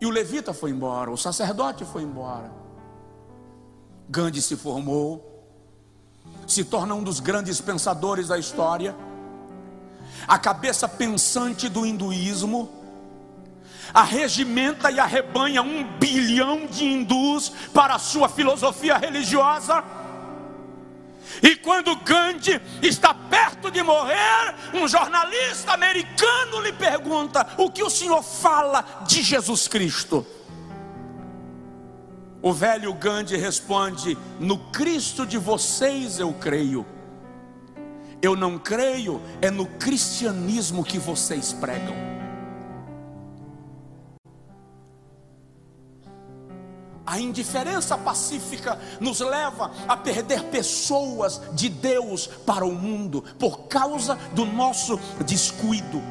[0.00, 2.52] E o levita foi embora, o sacerdote foi embora.
[4.08, 5.46] Gandhi se formou,
[6.46, 8.94] se torna um dos grandes pensadores da história
[10.26, 12.70] a cabeça pensante do hinduísmo,
[13.92, 19.84] arregimenta e arrebanha um bilhão de hindus para a sua filosofia religiosa.
[21.42, 27.90] E quando Gandhi está perto de morrer, um jornalista americano lhe pergunta: O que o
[27.90, 30.26] senhor fala de Jesus Cristo?
[32.40, 36.86] O velho Gandhi responde: No Cristo de vocês eu creio.
[38.24, 41.94] Eu não creio é no cristianismo que vocês pregam.
[47.04, 54.14] A indiferença pacífica nos leva a perder pessoas de Deus para o mundo por causa
[54.32, 56.02] do nosso descuido.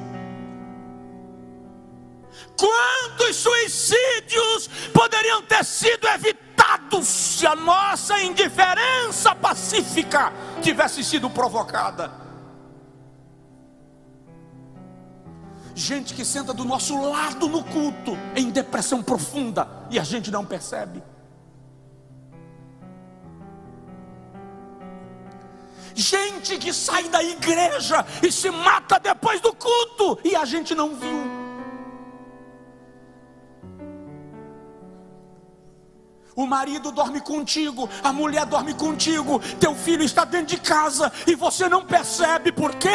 [2.56, 6.53] Quantos suicídios poderiam ter sido evitados
[7.04, 12.12] se a nossa indiferença pacífica tivesse sido provocada?
[15.76, 20.46] Gente que senta do nosso lado no culto em depressão profunda e a gente não
[20.46, 21.04] percebe.
[25.96, 30.96] Gente que sai da igreja e se mata depois do culto e a gente não
[30.96, 31.33] viu.
[36.36, 41.36] O marido dorme contigo, a mulher dorme contigo, teu filho está dentro de casa e
[41.36, 42.90] você não percebe por quê?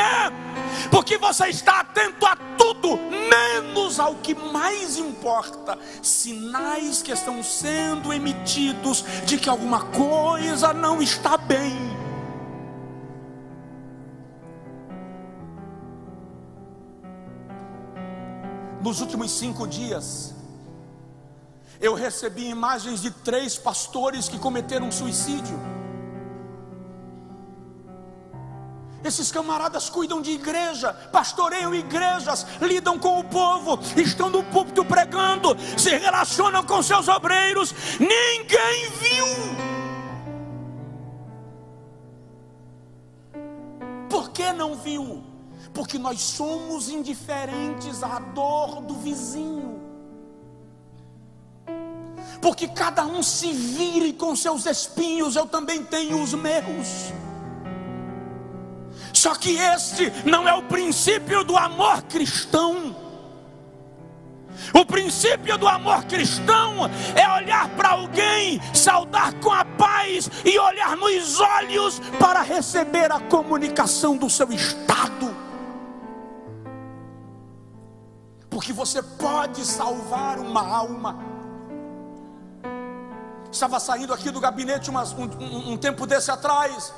[0.90, 8.12] Porque você está atento a tudo, menos ao que mais importa sinais que estão sendo
[8.12, 11.76] emitidos de que alguma coisa não está bem.
[18.82, 20.34] Nos últimos cinco dias,
[21.80, 25.58] eu recebi imagens de três pastores que cometeram suicídio.
[29.04, 35.56] Esses camaradas cuidam de igreja, pastoreiam igrejas, lidam com o povo, estão no púlpito pregando,
[35.78, 37.72] se relacionam com seus obreiros.
[37.98, 39.26] Ninguém viu.
[44.10, 45.24] Por que não viu?
[45.72, 49.77] Porque nós somos indiferentes à dor do vizinho
[52.40, 57.12] porque cada um se vire com seus espinhos, eu também tenho os meus.
[59.12, 62.96] Só que este não é o princípio do amor cristão.
[64.74, 70.96] O princípio do amor cristão é olhar para alguém, saudar com a paz e olhar
[70.96, 75.36] nos olhos para receber a comunicação do seu estado.
[78.50, 81.27] Porque você pode salvar uma alma
[83.50, 86.92] Estava saindo aqui do gabinete umas, um, um, um tempo desse atrás,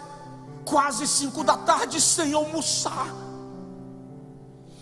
[0.64, 3.06] quase cinco da tarde, sem almoçar.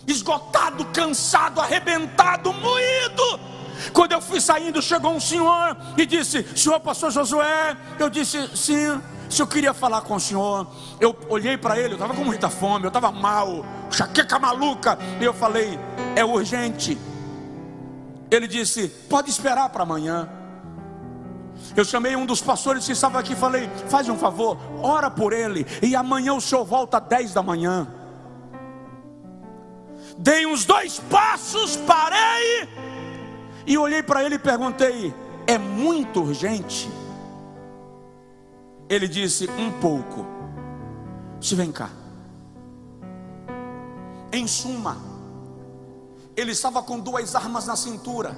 [0.06, 3.40] Esgotado, cansado, arrebentado, moído.
[3.92, 9.00] Quando eu fui saindo, chegou um senhor e disse: Senhor pastor Josué, eu disse sim.
[9.28, 10.66] Se eu queria falar com o senhor,
[10.98, 15.24] eu olhei para ele, eu estava com muita fome, eu estava mal, chaqueca maluca, e
[15.24, 15.78] eu falei:
[16.16, 16.98] é urgente.
[18.30, 20.37] Ele disse: pode esperar para amanhã.
[21.78, 25.32] Eu chamei um dos pastores que estava aqui e falei: faz um favor, ora por
[25.32, 27.86] ele, e amanhã o senhor volta às 10 da manhã.
[30.18, 32.68] Dei uns dois passos, parei
[33.64, 35.14] e olhei para ele e perguntei:
[35.46, 36.90] é muito urgente?
[38.88, 40.26] Ele disse: um pouco.
[41.40, 41.90] Se vem cá.
[44.32, 44.96] Em suma,
[46.36, 48.36] ele estava com duas armas na cintura,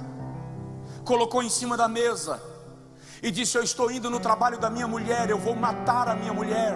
[1.03, 2.50] colocou em cima da mesa
[3.21, 6.33] e disse: Eu estou indo no trabalho da minha mulher, eu vou matar a minha
[6.33, 6.75] mulher,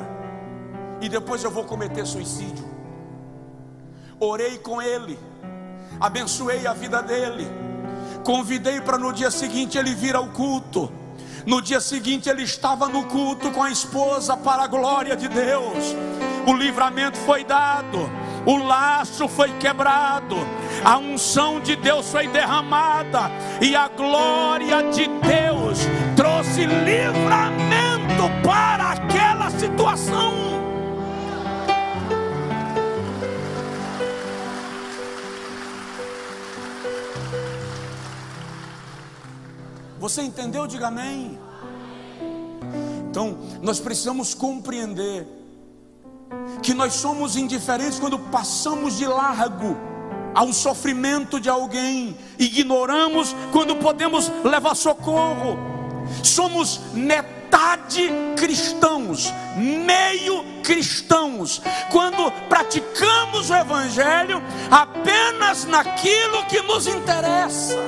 [1.02, 2.66] e depois eu vou cometer suicídio.
[4.20, 5.20] Orei com ele,
[6.00, 7.48] abençoei a vida dele,
[8.24, 10.92] convidei para no dia seguinte ele vir ao culto.
[11.46, 15.96] No dia seguinte ele estava no culto com a esposa para a glória de Deus.
[16.48, 18.10] O livramento foi dado,
[18.48, 20.36] o laço foi quebrado,
[20.84, 23.30] a unção de Deus foi derramada
[23.62, 25.86] e a glória de Deus
[26.16, 30.34] trouxe livramento para aquela situação.
[40.00, 40.68] Você entendeu?
[40.68, 41.40] Diga amém.
[43.10, 45.28] Então, nós precisamos compreender
[46.62, 49.76] que nós somos indiferentes quando passamos de largo
[50.36, 55.75] ao sofrimento de alguém, ignoramos quando podemos levar socorro.
[56.24, 67.80] Somos metade cristãos, meio cristãos, quando praticamos o Evangelho apenas naquilo que nos interessa.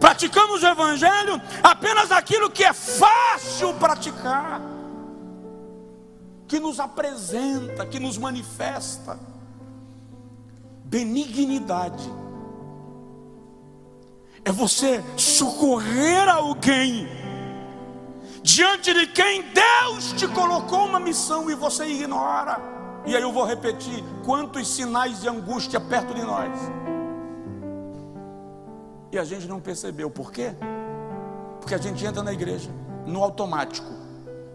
[0.00, 4.60] Praticamos o Evangelho apenas aquilo que é fácil praticar,
[6.46, 9.18] que nos apresenta, que nos manifesta.
[10.84, 12.10] Benignidade
[14.44, 17.08] é você socorrer alguém
[18.42, 22.60] diante de quem Deus te colocou uma missão e você ignora.
[23.06, 26.50] E aí eu vou repetir: quantos sinais de angústia perto de nós
[29.10, 30.10] e a gente não percebeu.
[30.10, 30.52] Por quê?
[31.60, 32.70] Porque a gente entra na igreja
[33.06, 33.86] no automático.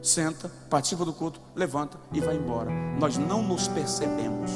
[0.01, 2.69] Senta, participa do culto, levanta e vai embora.
[2.99, 4.51] Nós não nos percebemos.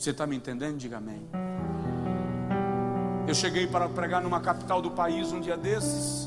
[0.00, 0.78] Você está me entendendo?
[0.78, 1.28] Diga amém.
[3.28, 6.26] Eu cheguei para pregar numa capital do país um dia desses.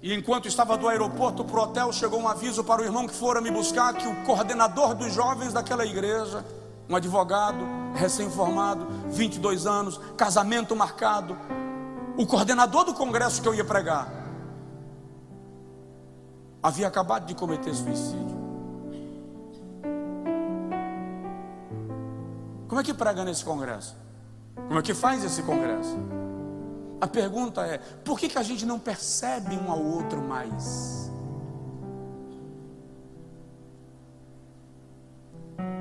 [0.00, 3.12] E enquanto estava do aeroporto para o hotel, chegou um aviso para o irmão que
[3.12, 6.44] fora me buscar que o coordenador dos jovens daquela igreja,
[6.88, 7.58] um advogado
[7.96, 11.36] recém-formado, 22 anos, casamento marcado,
[12.16, 14.08] o coordenador do congresso que eu ia pregar,
[16.62, 18.37] havia acabado de cometer suicídio.
[22.68, 23.96] Como é que prega nesse congresso?
[24.54, 25.96] Como é que faz esse congresso?
[27.00, 31.10] A pergunta é: por que, que a gente não percebe um ao outro mais?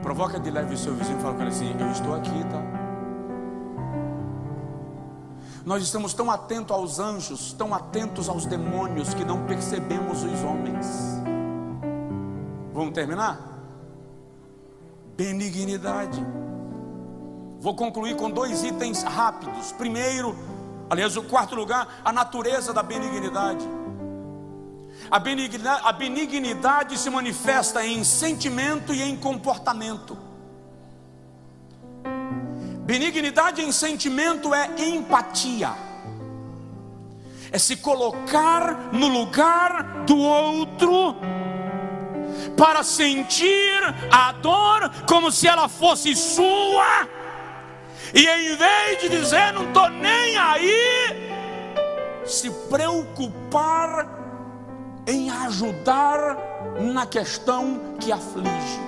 [0.02, 2.64] Provoca de leve o seu vizinho e fala ele assim: Eu estou aqui, tá?
[5.66, 10.88] Nós estamos tão atentos aos anjos, tão atentos aos demônios, que não percebemos os homens.
[12.74, 13.38] Vamos terminar?
[15.18, 16.26] Benignidade.
[17.60, 19.72] Vou concluir com dois itens rápidos.
[19.72, 20.38] Primeiro,
[20.90, 23.66] aliás, o quarto lugar, a natureza da benignidade.
[25.10, 30.18] A benignidade, a benignidade se manifesta em sentimento e em comportamento.
[32.88, 35.74] Benignidade em sentimento é empatia,
[37.52, 41.18] é se colocar no lugar do outro,
[42.56, 47.10] para sentir a dor como se ela fosse sua,
[48.14, 54.18] e em vez de dizer não estou nem aí, se preocupar
[55.08, 56.38] em ajudar
[56.94, 58.80] na questão que aflige.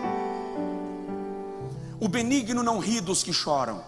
[2.00, 3.84] O benigno não ri dos que choram.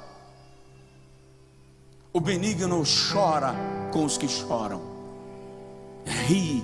[2.13, 3.55] O benigno chora
[3.91, 4.81] com os que choram.
[6.05, 6.61] Ri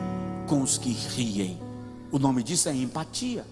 [0.47, 1.57] com os que riem.
[2.11, 3.45] O nome disso é empatia.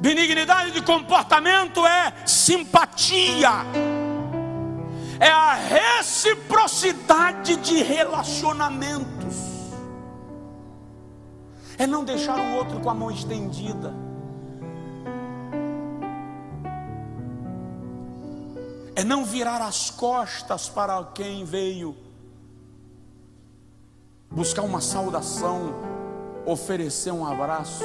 [0.00, 3.64] Benignidade de comportamento é simpatia
[5.20, 9.36] é a reciprocidade de relacionamentos,
[11.78, 13.94] é não deixar o outro com a mão estendida.
[18.96, 21.96] É não virar as costas para quem veio
[24.30, 25.74] buscar uma saudação,
[26.46, 27.82] oferecer um abraço.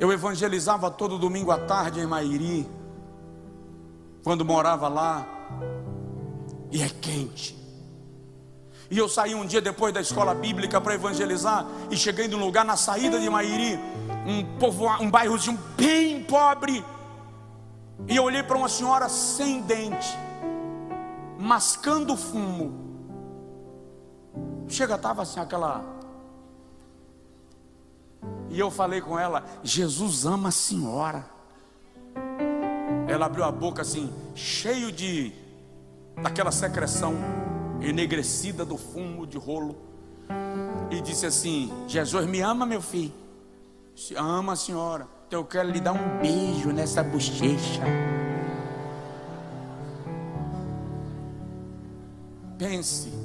[0.00, 2.66] Eu evangelizava todo domingo à tarde em Mairi
[4.24, 5.26] quando morava lá,
[6.70, 7.54] e é quente.
[8.90, 12.64] E eu saí um dia depois da escola bíblica para evangelizar, e cheguei num lugar
[12.64, 13.78] na saída de Mairi,
[14.26, 16.84] um, povo, um bairrozinho bem pobre,
[18.08, 20.18] e eu olhei para uma senhora sem dente,
[21.38, 22.88] mascando fumo.
[24.66, 25.99] Chega, estava assim aquela.
[28.50, 31.24] E eu falei com ela: Jesus ama a senhora.
[33.08, 35.32] Ela abriu a boca assim, cheio de
[36.22, 37.14] daquela secreção
[37.80, 39.76] enegrecida do fumo de rolo,
[40.90, 43.12] e disse assim: Jesus me ama, meu filho.
[43.96, 45.06] Se ama a senhora.
[45.26, 47.82] Então eu quero lhe dar um beijo nessa bochecha.
[52.58, 53.19] Pense.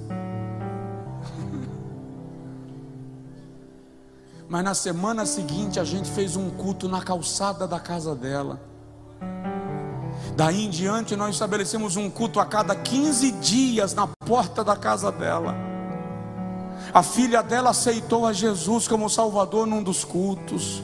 [4.48, 8.60] Mas na semana seguinte a gente fez um culto na calçada da casa dela.
[10.36, 15.12] Daí em diante nós estabelecemos um culto a cada 15 dias na porta da casa
[15.12, 15.56] dela.
[16.94, 20.84] A filha dela aceitou a Jesus como Salvador num dos cultos.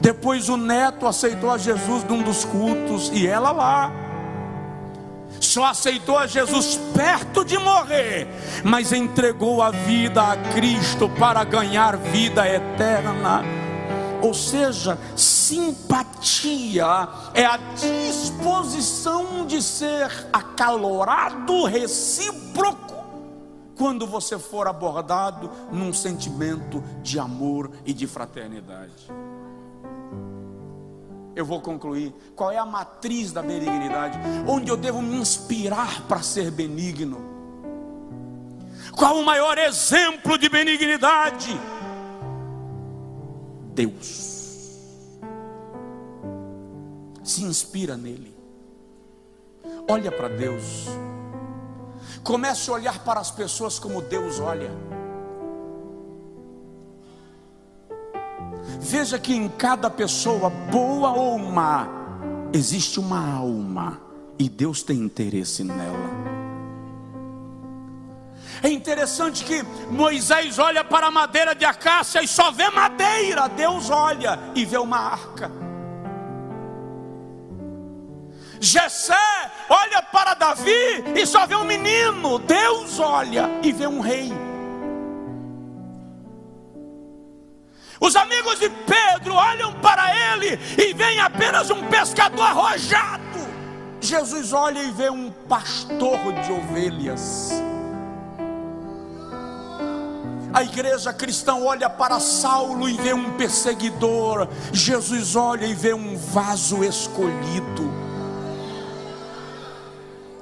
[0.00, 4.01] Depois o neto aceitou a Jesus num dos cultos e ela lá.
[5.42, 8.28] Só aceitou a Jesus perto de morrer,
[8.62, 13.42] mas entregou a vida a Cristo para ganhar vida eterna.
[14.22, 16.86] Ou seja, simpatia
[17.34, 23.04] é a disposição de ser acalorado, recíproco,
[23.76, 29.10] quando você for abordado num sentimento de amor e de fraternidade.
[31.34, 32.12] Eu vou concluir.
[32.36, 34.18] Qual é a matriz da benignidade?
[34.46, 37.32] Onde eu devo me inspirar para ser benigno?
[38.96, 41.58] Qual o maior exemplo de benignidade?
[43.74, 44.32] Deus
[47.24, 48.34] se inspira nele.
[49.88, 50.86] Olha para Deus.
[52.22, 54.70] Comece a olhar para as pessoas como Deus olha.
[58.82, 61.86] Veja que em cada pessoa, boa ou má,
[62.52, 64.00] existe uma alma
[64.36, 66.10] e Deus tem interesse nela.
[68.60, 73.88] É interessante que Moisés olha para a madeira de acácia e só vê madeira, Deus
[73.88, 75.50] olha e vê uma arca.
[78.60, 79.14] Jessé
[79.68, 82.38] olha para Davi e só vê um menino.
[82.40, 84.32] Deus olha e vê um rei.
[88.02, 93.22] Os amigos de Pedro olham para ele e veem apenas um pescador arrojado.
[94.00, 97.52] Jesus olha e vê um pastor de ovelhas.
[100.52, 106.16] A igreja cristã olha para Saulo e vê um perseguidor, Jesus olha e vê um
[106.16, 108.01] vaso escolhido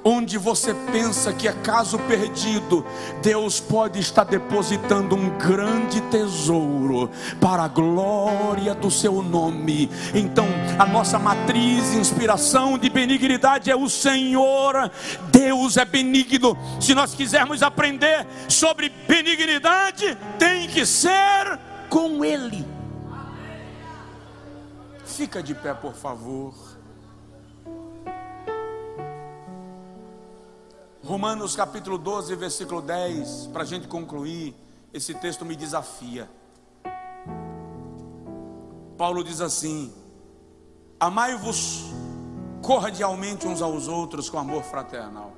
[0.03, 2.85] onde você pensa que é caso perdido,
[3.21, 9.89] Deus pode estar depositando um grande tesouro para a glória do seu nome.
[10.13, 10.47] Então,
[10.79, 14.91] a nossa matriz, inspiração de benignidade é o Senhor.
[15.31, 16.57] Deus é benigno.
[16.79, 22.65] Se nós quisermos aprender sobre benignidade, tem que ser com Ele.
[25.05, 26.70] Fica de pé, por favor.
[31.11, 34.55] Romanos capítulo 12, versículo 10, para a gente concluir,
[34.93, 36.29] esse texto me desafia.
[38.97, 39.93] Paulo diz assim:
[40.97, 41.91] Amai-vos
[42.61, 45.33] cordialmente uns aos outros com amor fraternal.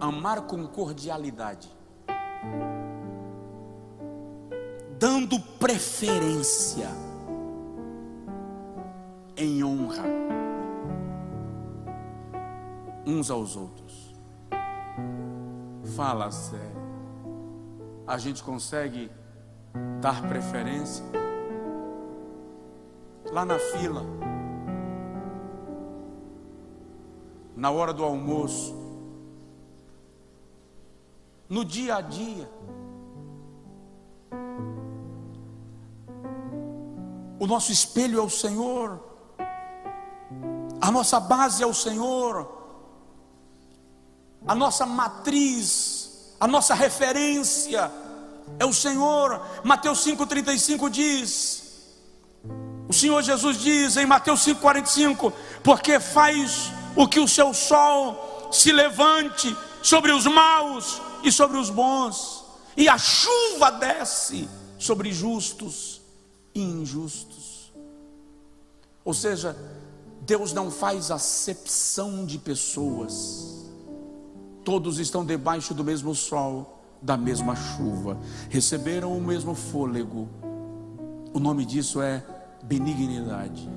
[0.00, 1.68] Amar com cordialidade,
[4.98, 6.88] dando preferência
[9.36, 10.04] em honra
[13.06, 13.79] uns aos outros.
[16.00, 16.80] Fala sério.
[18.06, 19.10] A gente consegue
[20.00, 21.04] dar preferência?
[23.30, 24.02] Lá na fila,
[27.54, 28.74] na hora do almoço,
[31.46, 32.50] no dia a dia.
[37.38, 38.98] O nosso espelho é o Senhor,
[40.80, 42.59] a nossa base é o Senhor
[44.46, 47.90] a nossa matriz, a nossa referência
[48.58, 49.40] é o Senhor.
[49.64, 51.60] Mateus 5,35 diz:
[52.90, 55.32] o Senhor Jesus diz em Mateus 5,45:
[55.62, 61.70] porque faz o que o seu sol se levante sobre os maus e sobre os
[61.70, 62.44] bons,
[62.76, 66.00] e a chuva desce sobre justos
[66.52, 67.72] e injustos.
[69.04, 69.56] Ou seja,
[70.22, 73.59] Deus não faz acepção de pessoas.
[74.64, 80.28] Todos estão debaixo do mesmo sol, da mesma chuva, receberam o mesmo fôlego.
[81.32, 82.22] O nome disso é
[82.62, 83.68] benignidade.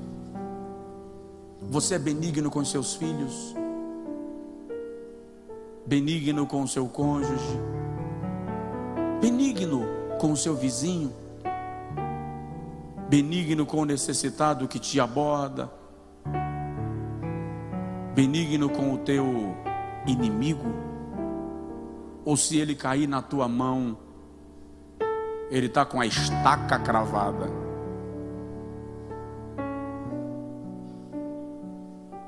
[1.70, 3.56] Você é benigno com seus filhos,
[5.86, 7.60] benigno com seu cônjuge,
[9.22, 9.86] benigno
[10.20, 11.14] com o seu vizinho,
[13.08, 15.72] benigno com o necessitado que te aborda,
[18.14, 19.56] benigno com o teu
[20.06, 20.72] inimigo,
[22.26, 23.98] ou se ele cair na tua mão,
[25.50, 27.48] ele está com a estaca cravada.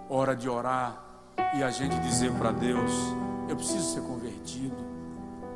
[0.10, 1.04] Hora de orar
[1.56, 2.92] e a gente dizer para Deus:
[3.50, 4.76] Eu preciso ser convertido.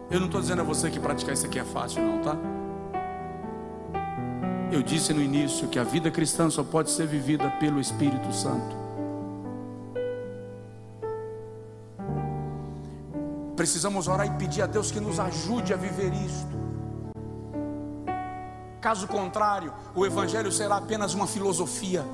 [0.09, 2.35] Eu não estou dizendo a você que praticar isso aqui é fácil, não, tá?
[4.71, 8.78] Eu disse no início que a vida cristã só pode ser vivida pelo Espírito Santo.
[13.59, 16.57] Precisamos orar e pedir a Deus que nos ajude a viver isto.
[18.79, 22.05] Caso contrário, o Evangelho será apenas uma filosofia.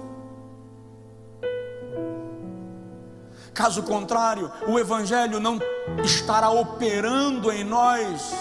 [3.53, 5.59] Caso contrário, o Evangelho não
[6.03, 8.33] estará operando em nós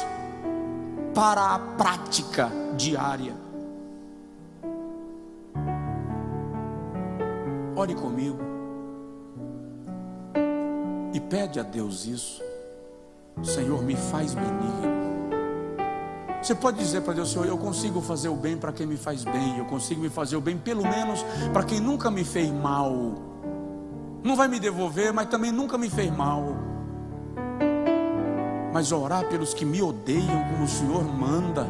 [1.14, 3.34] para a prática diária.
[7.76, 8.38] Ore comigo
[11.12, 12.43] e pede a Deus isso.
[13.43, 14.95] Senhor, me faz benigno.
[16.45, 19.24] Você pode dizer para Deus, Senhor, eu consigo fazer o bem para quem me faz
[19.24, 21.24] bem, eu consigo me fazer o bem pelo menos
[21.55, 23.14] para quem nunca me fez mal.
[24.22, 26.55] Não vai me devolver, mas também nunca me fez mal.
[28.74, 31.66] Mas orar pelos que me odeiam, como o Senhor manda.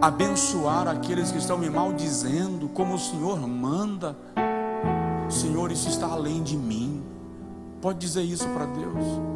[0.00, 4.16] Abençoar aqueles que estão me maldizendo, como o Senhor manda.
[5.28, 7.02] Senhor, isso está além de mim.
[7.80, 9.31] Pode dizer isso para Deus.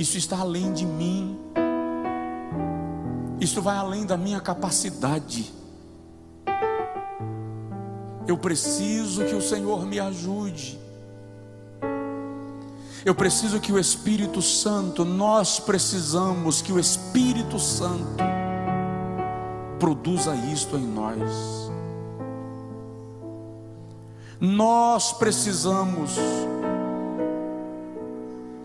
[0.00, 1.38] Isso está além de mim.
[3.38, 5.52] Isso vai além da minha capacidade.
[8.26, 10.80] Eu preciso que o Senhor me ajude.
[13.04, 18.24] Eu preciso que o Espírito Santo, nós precisamos que o Espírito Santo
[19.78, 21.70] produza isto em nós.
[24.40, 26.16] Nós precisamos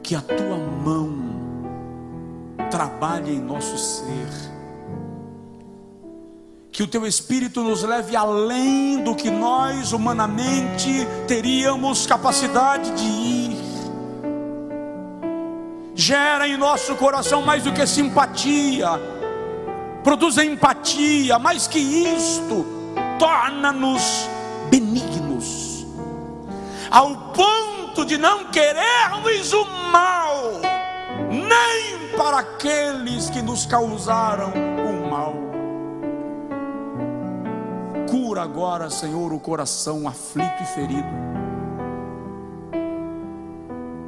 [0.01, 1.24] que a tua mão
[2.69, 4.27] trabalhe em nosso ser.
[6.71, 13.45] Que o teu espírito nos leve além do que nós humanamente teríamos capacidade de ir.
[15.95, 18.89] gera em nosso coração mais do que simpatia,
[20.03, 22.65] produz empatia, mais que isto,
[23.17, 24.27] torna-nos
[24.69, 25.85] benignos,
[26.91, 30.59] ao ponto de não querermos o mal,
[31.31, 31.84] nem
[32.17, 35.33] para aqueles que nos causaram o mal.
[38.09, 41.07] Cura agora, Senhor, o coração aflito e ferido.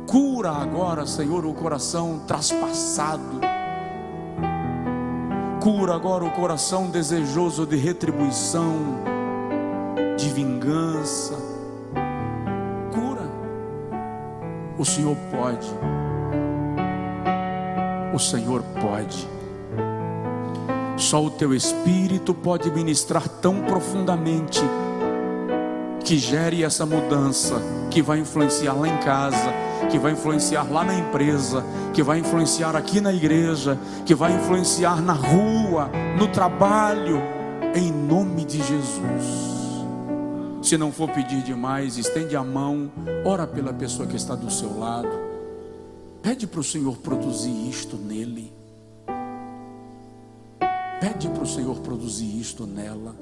[0.08, 3.42] Cura agora, Senhor, o coração traspassado.
[5.62, 8.74] Cura agora o coração desejoso de retribuição,
[10.16, 11.36] de vingança.
[12.94, 13.30] Cura.
[14.78, 15.68] O Senhor pode.
[18.18, 19.28] O Senhor pode.
[20.98, 24.60] Só o teu espírito pode ministrar tão profundamente
[26.04, 27.62] que gere essa mudança
[27.92, 29.54] que vai influenciar lá em casa,
[29.92, 31.64] que vai influenciar lá na empresa,
[31.94, 35.88] que vai influenciar aqui na igreja, que vai influenciar na rua,
[36.18, 37.22] no trabalho,
[37.76, 39.86] em nome de Jesus.
[40.64, 42.90] Se não for pedir demais, estende a mão,
[43.24, 45.27] ora pela pessoa que está do seu lado,
[46.28, 48.52] pede para o Senhor produzir isto nele,
[51.00, 53.16] pede para o Senhor produzir isto nela.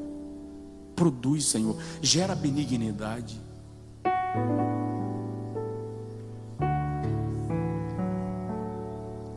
[0.95, 3.39] Produz, Senhor, gera benignidade.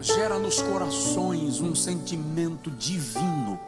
[0.00, 3.60] gera nos corações um sentimento divino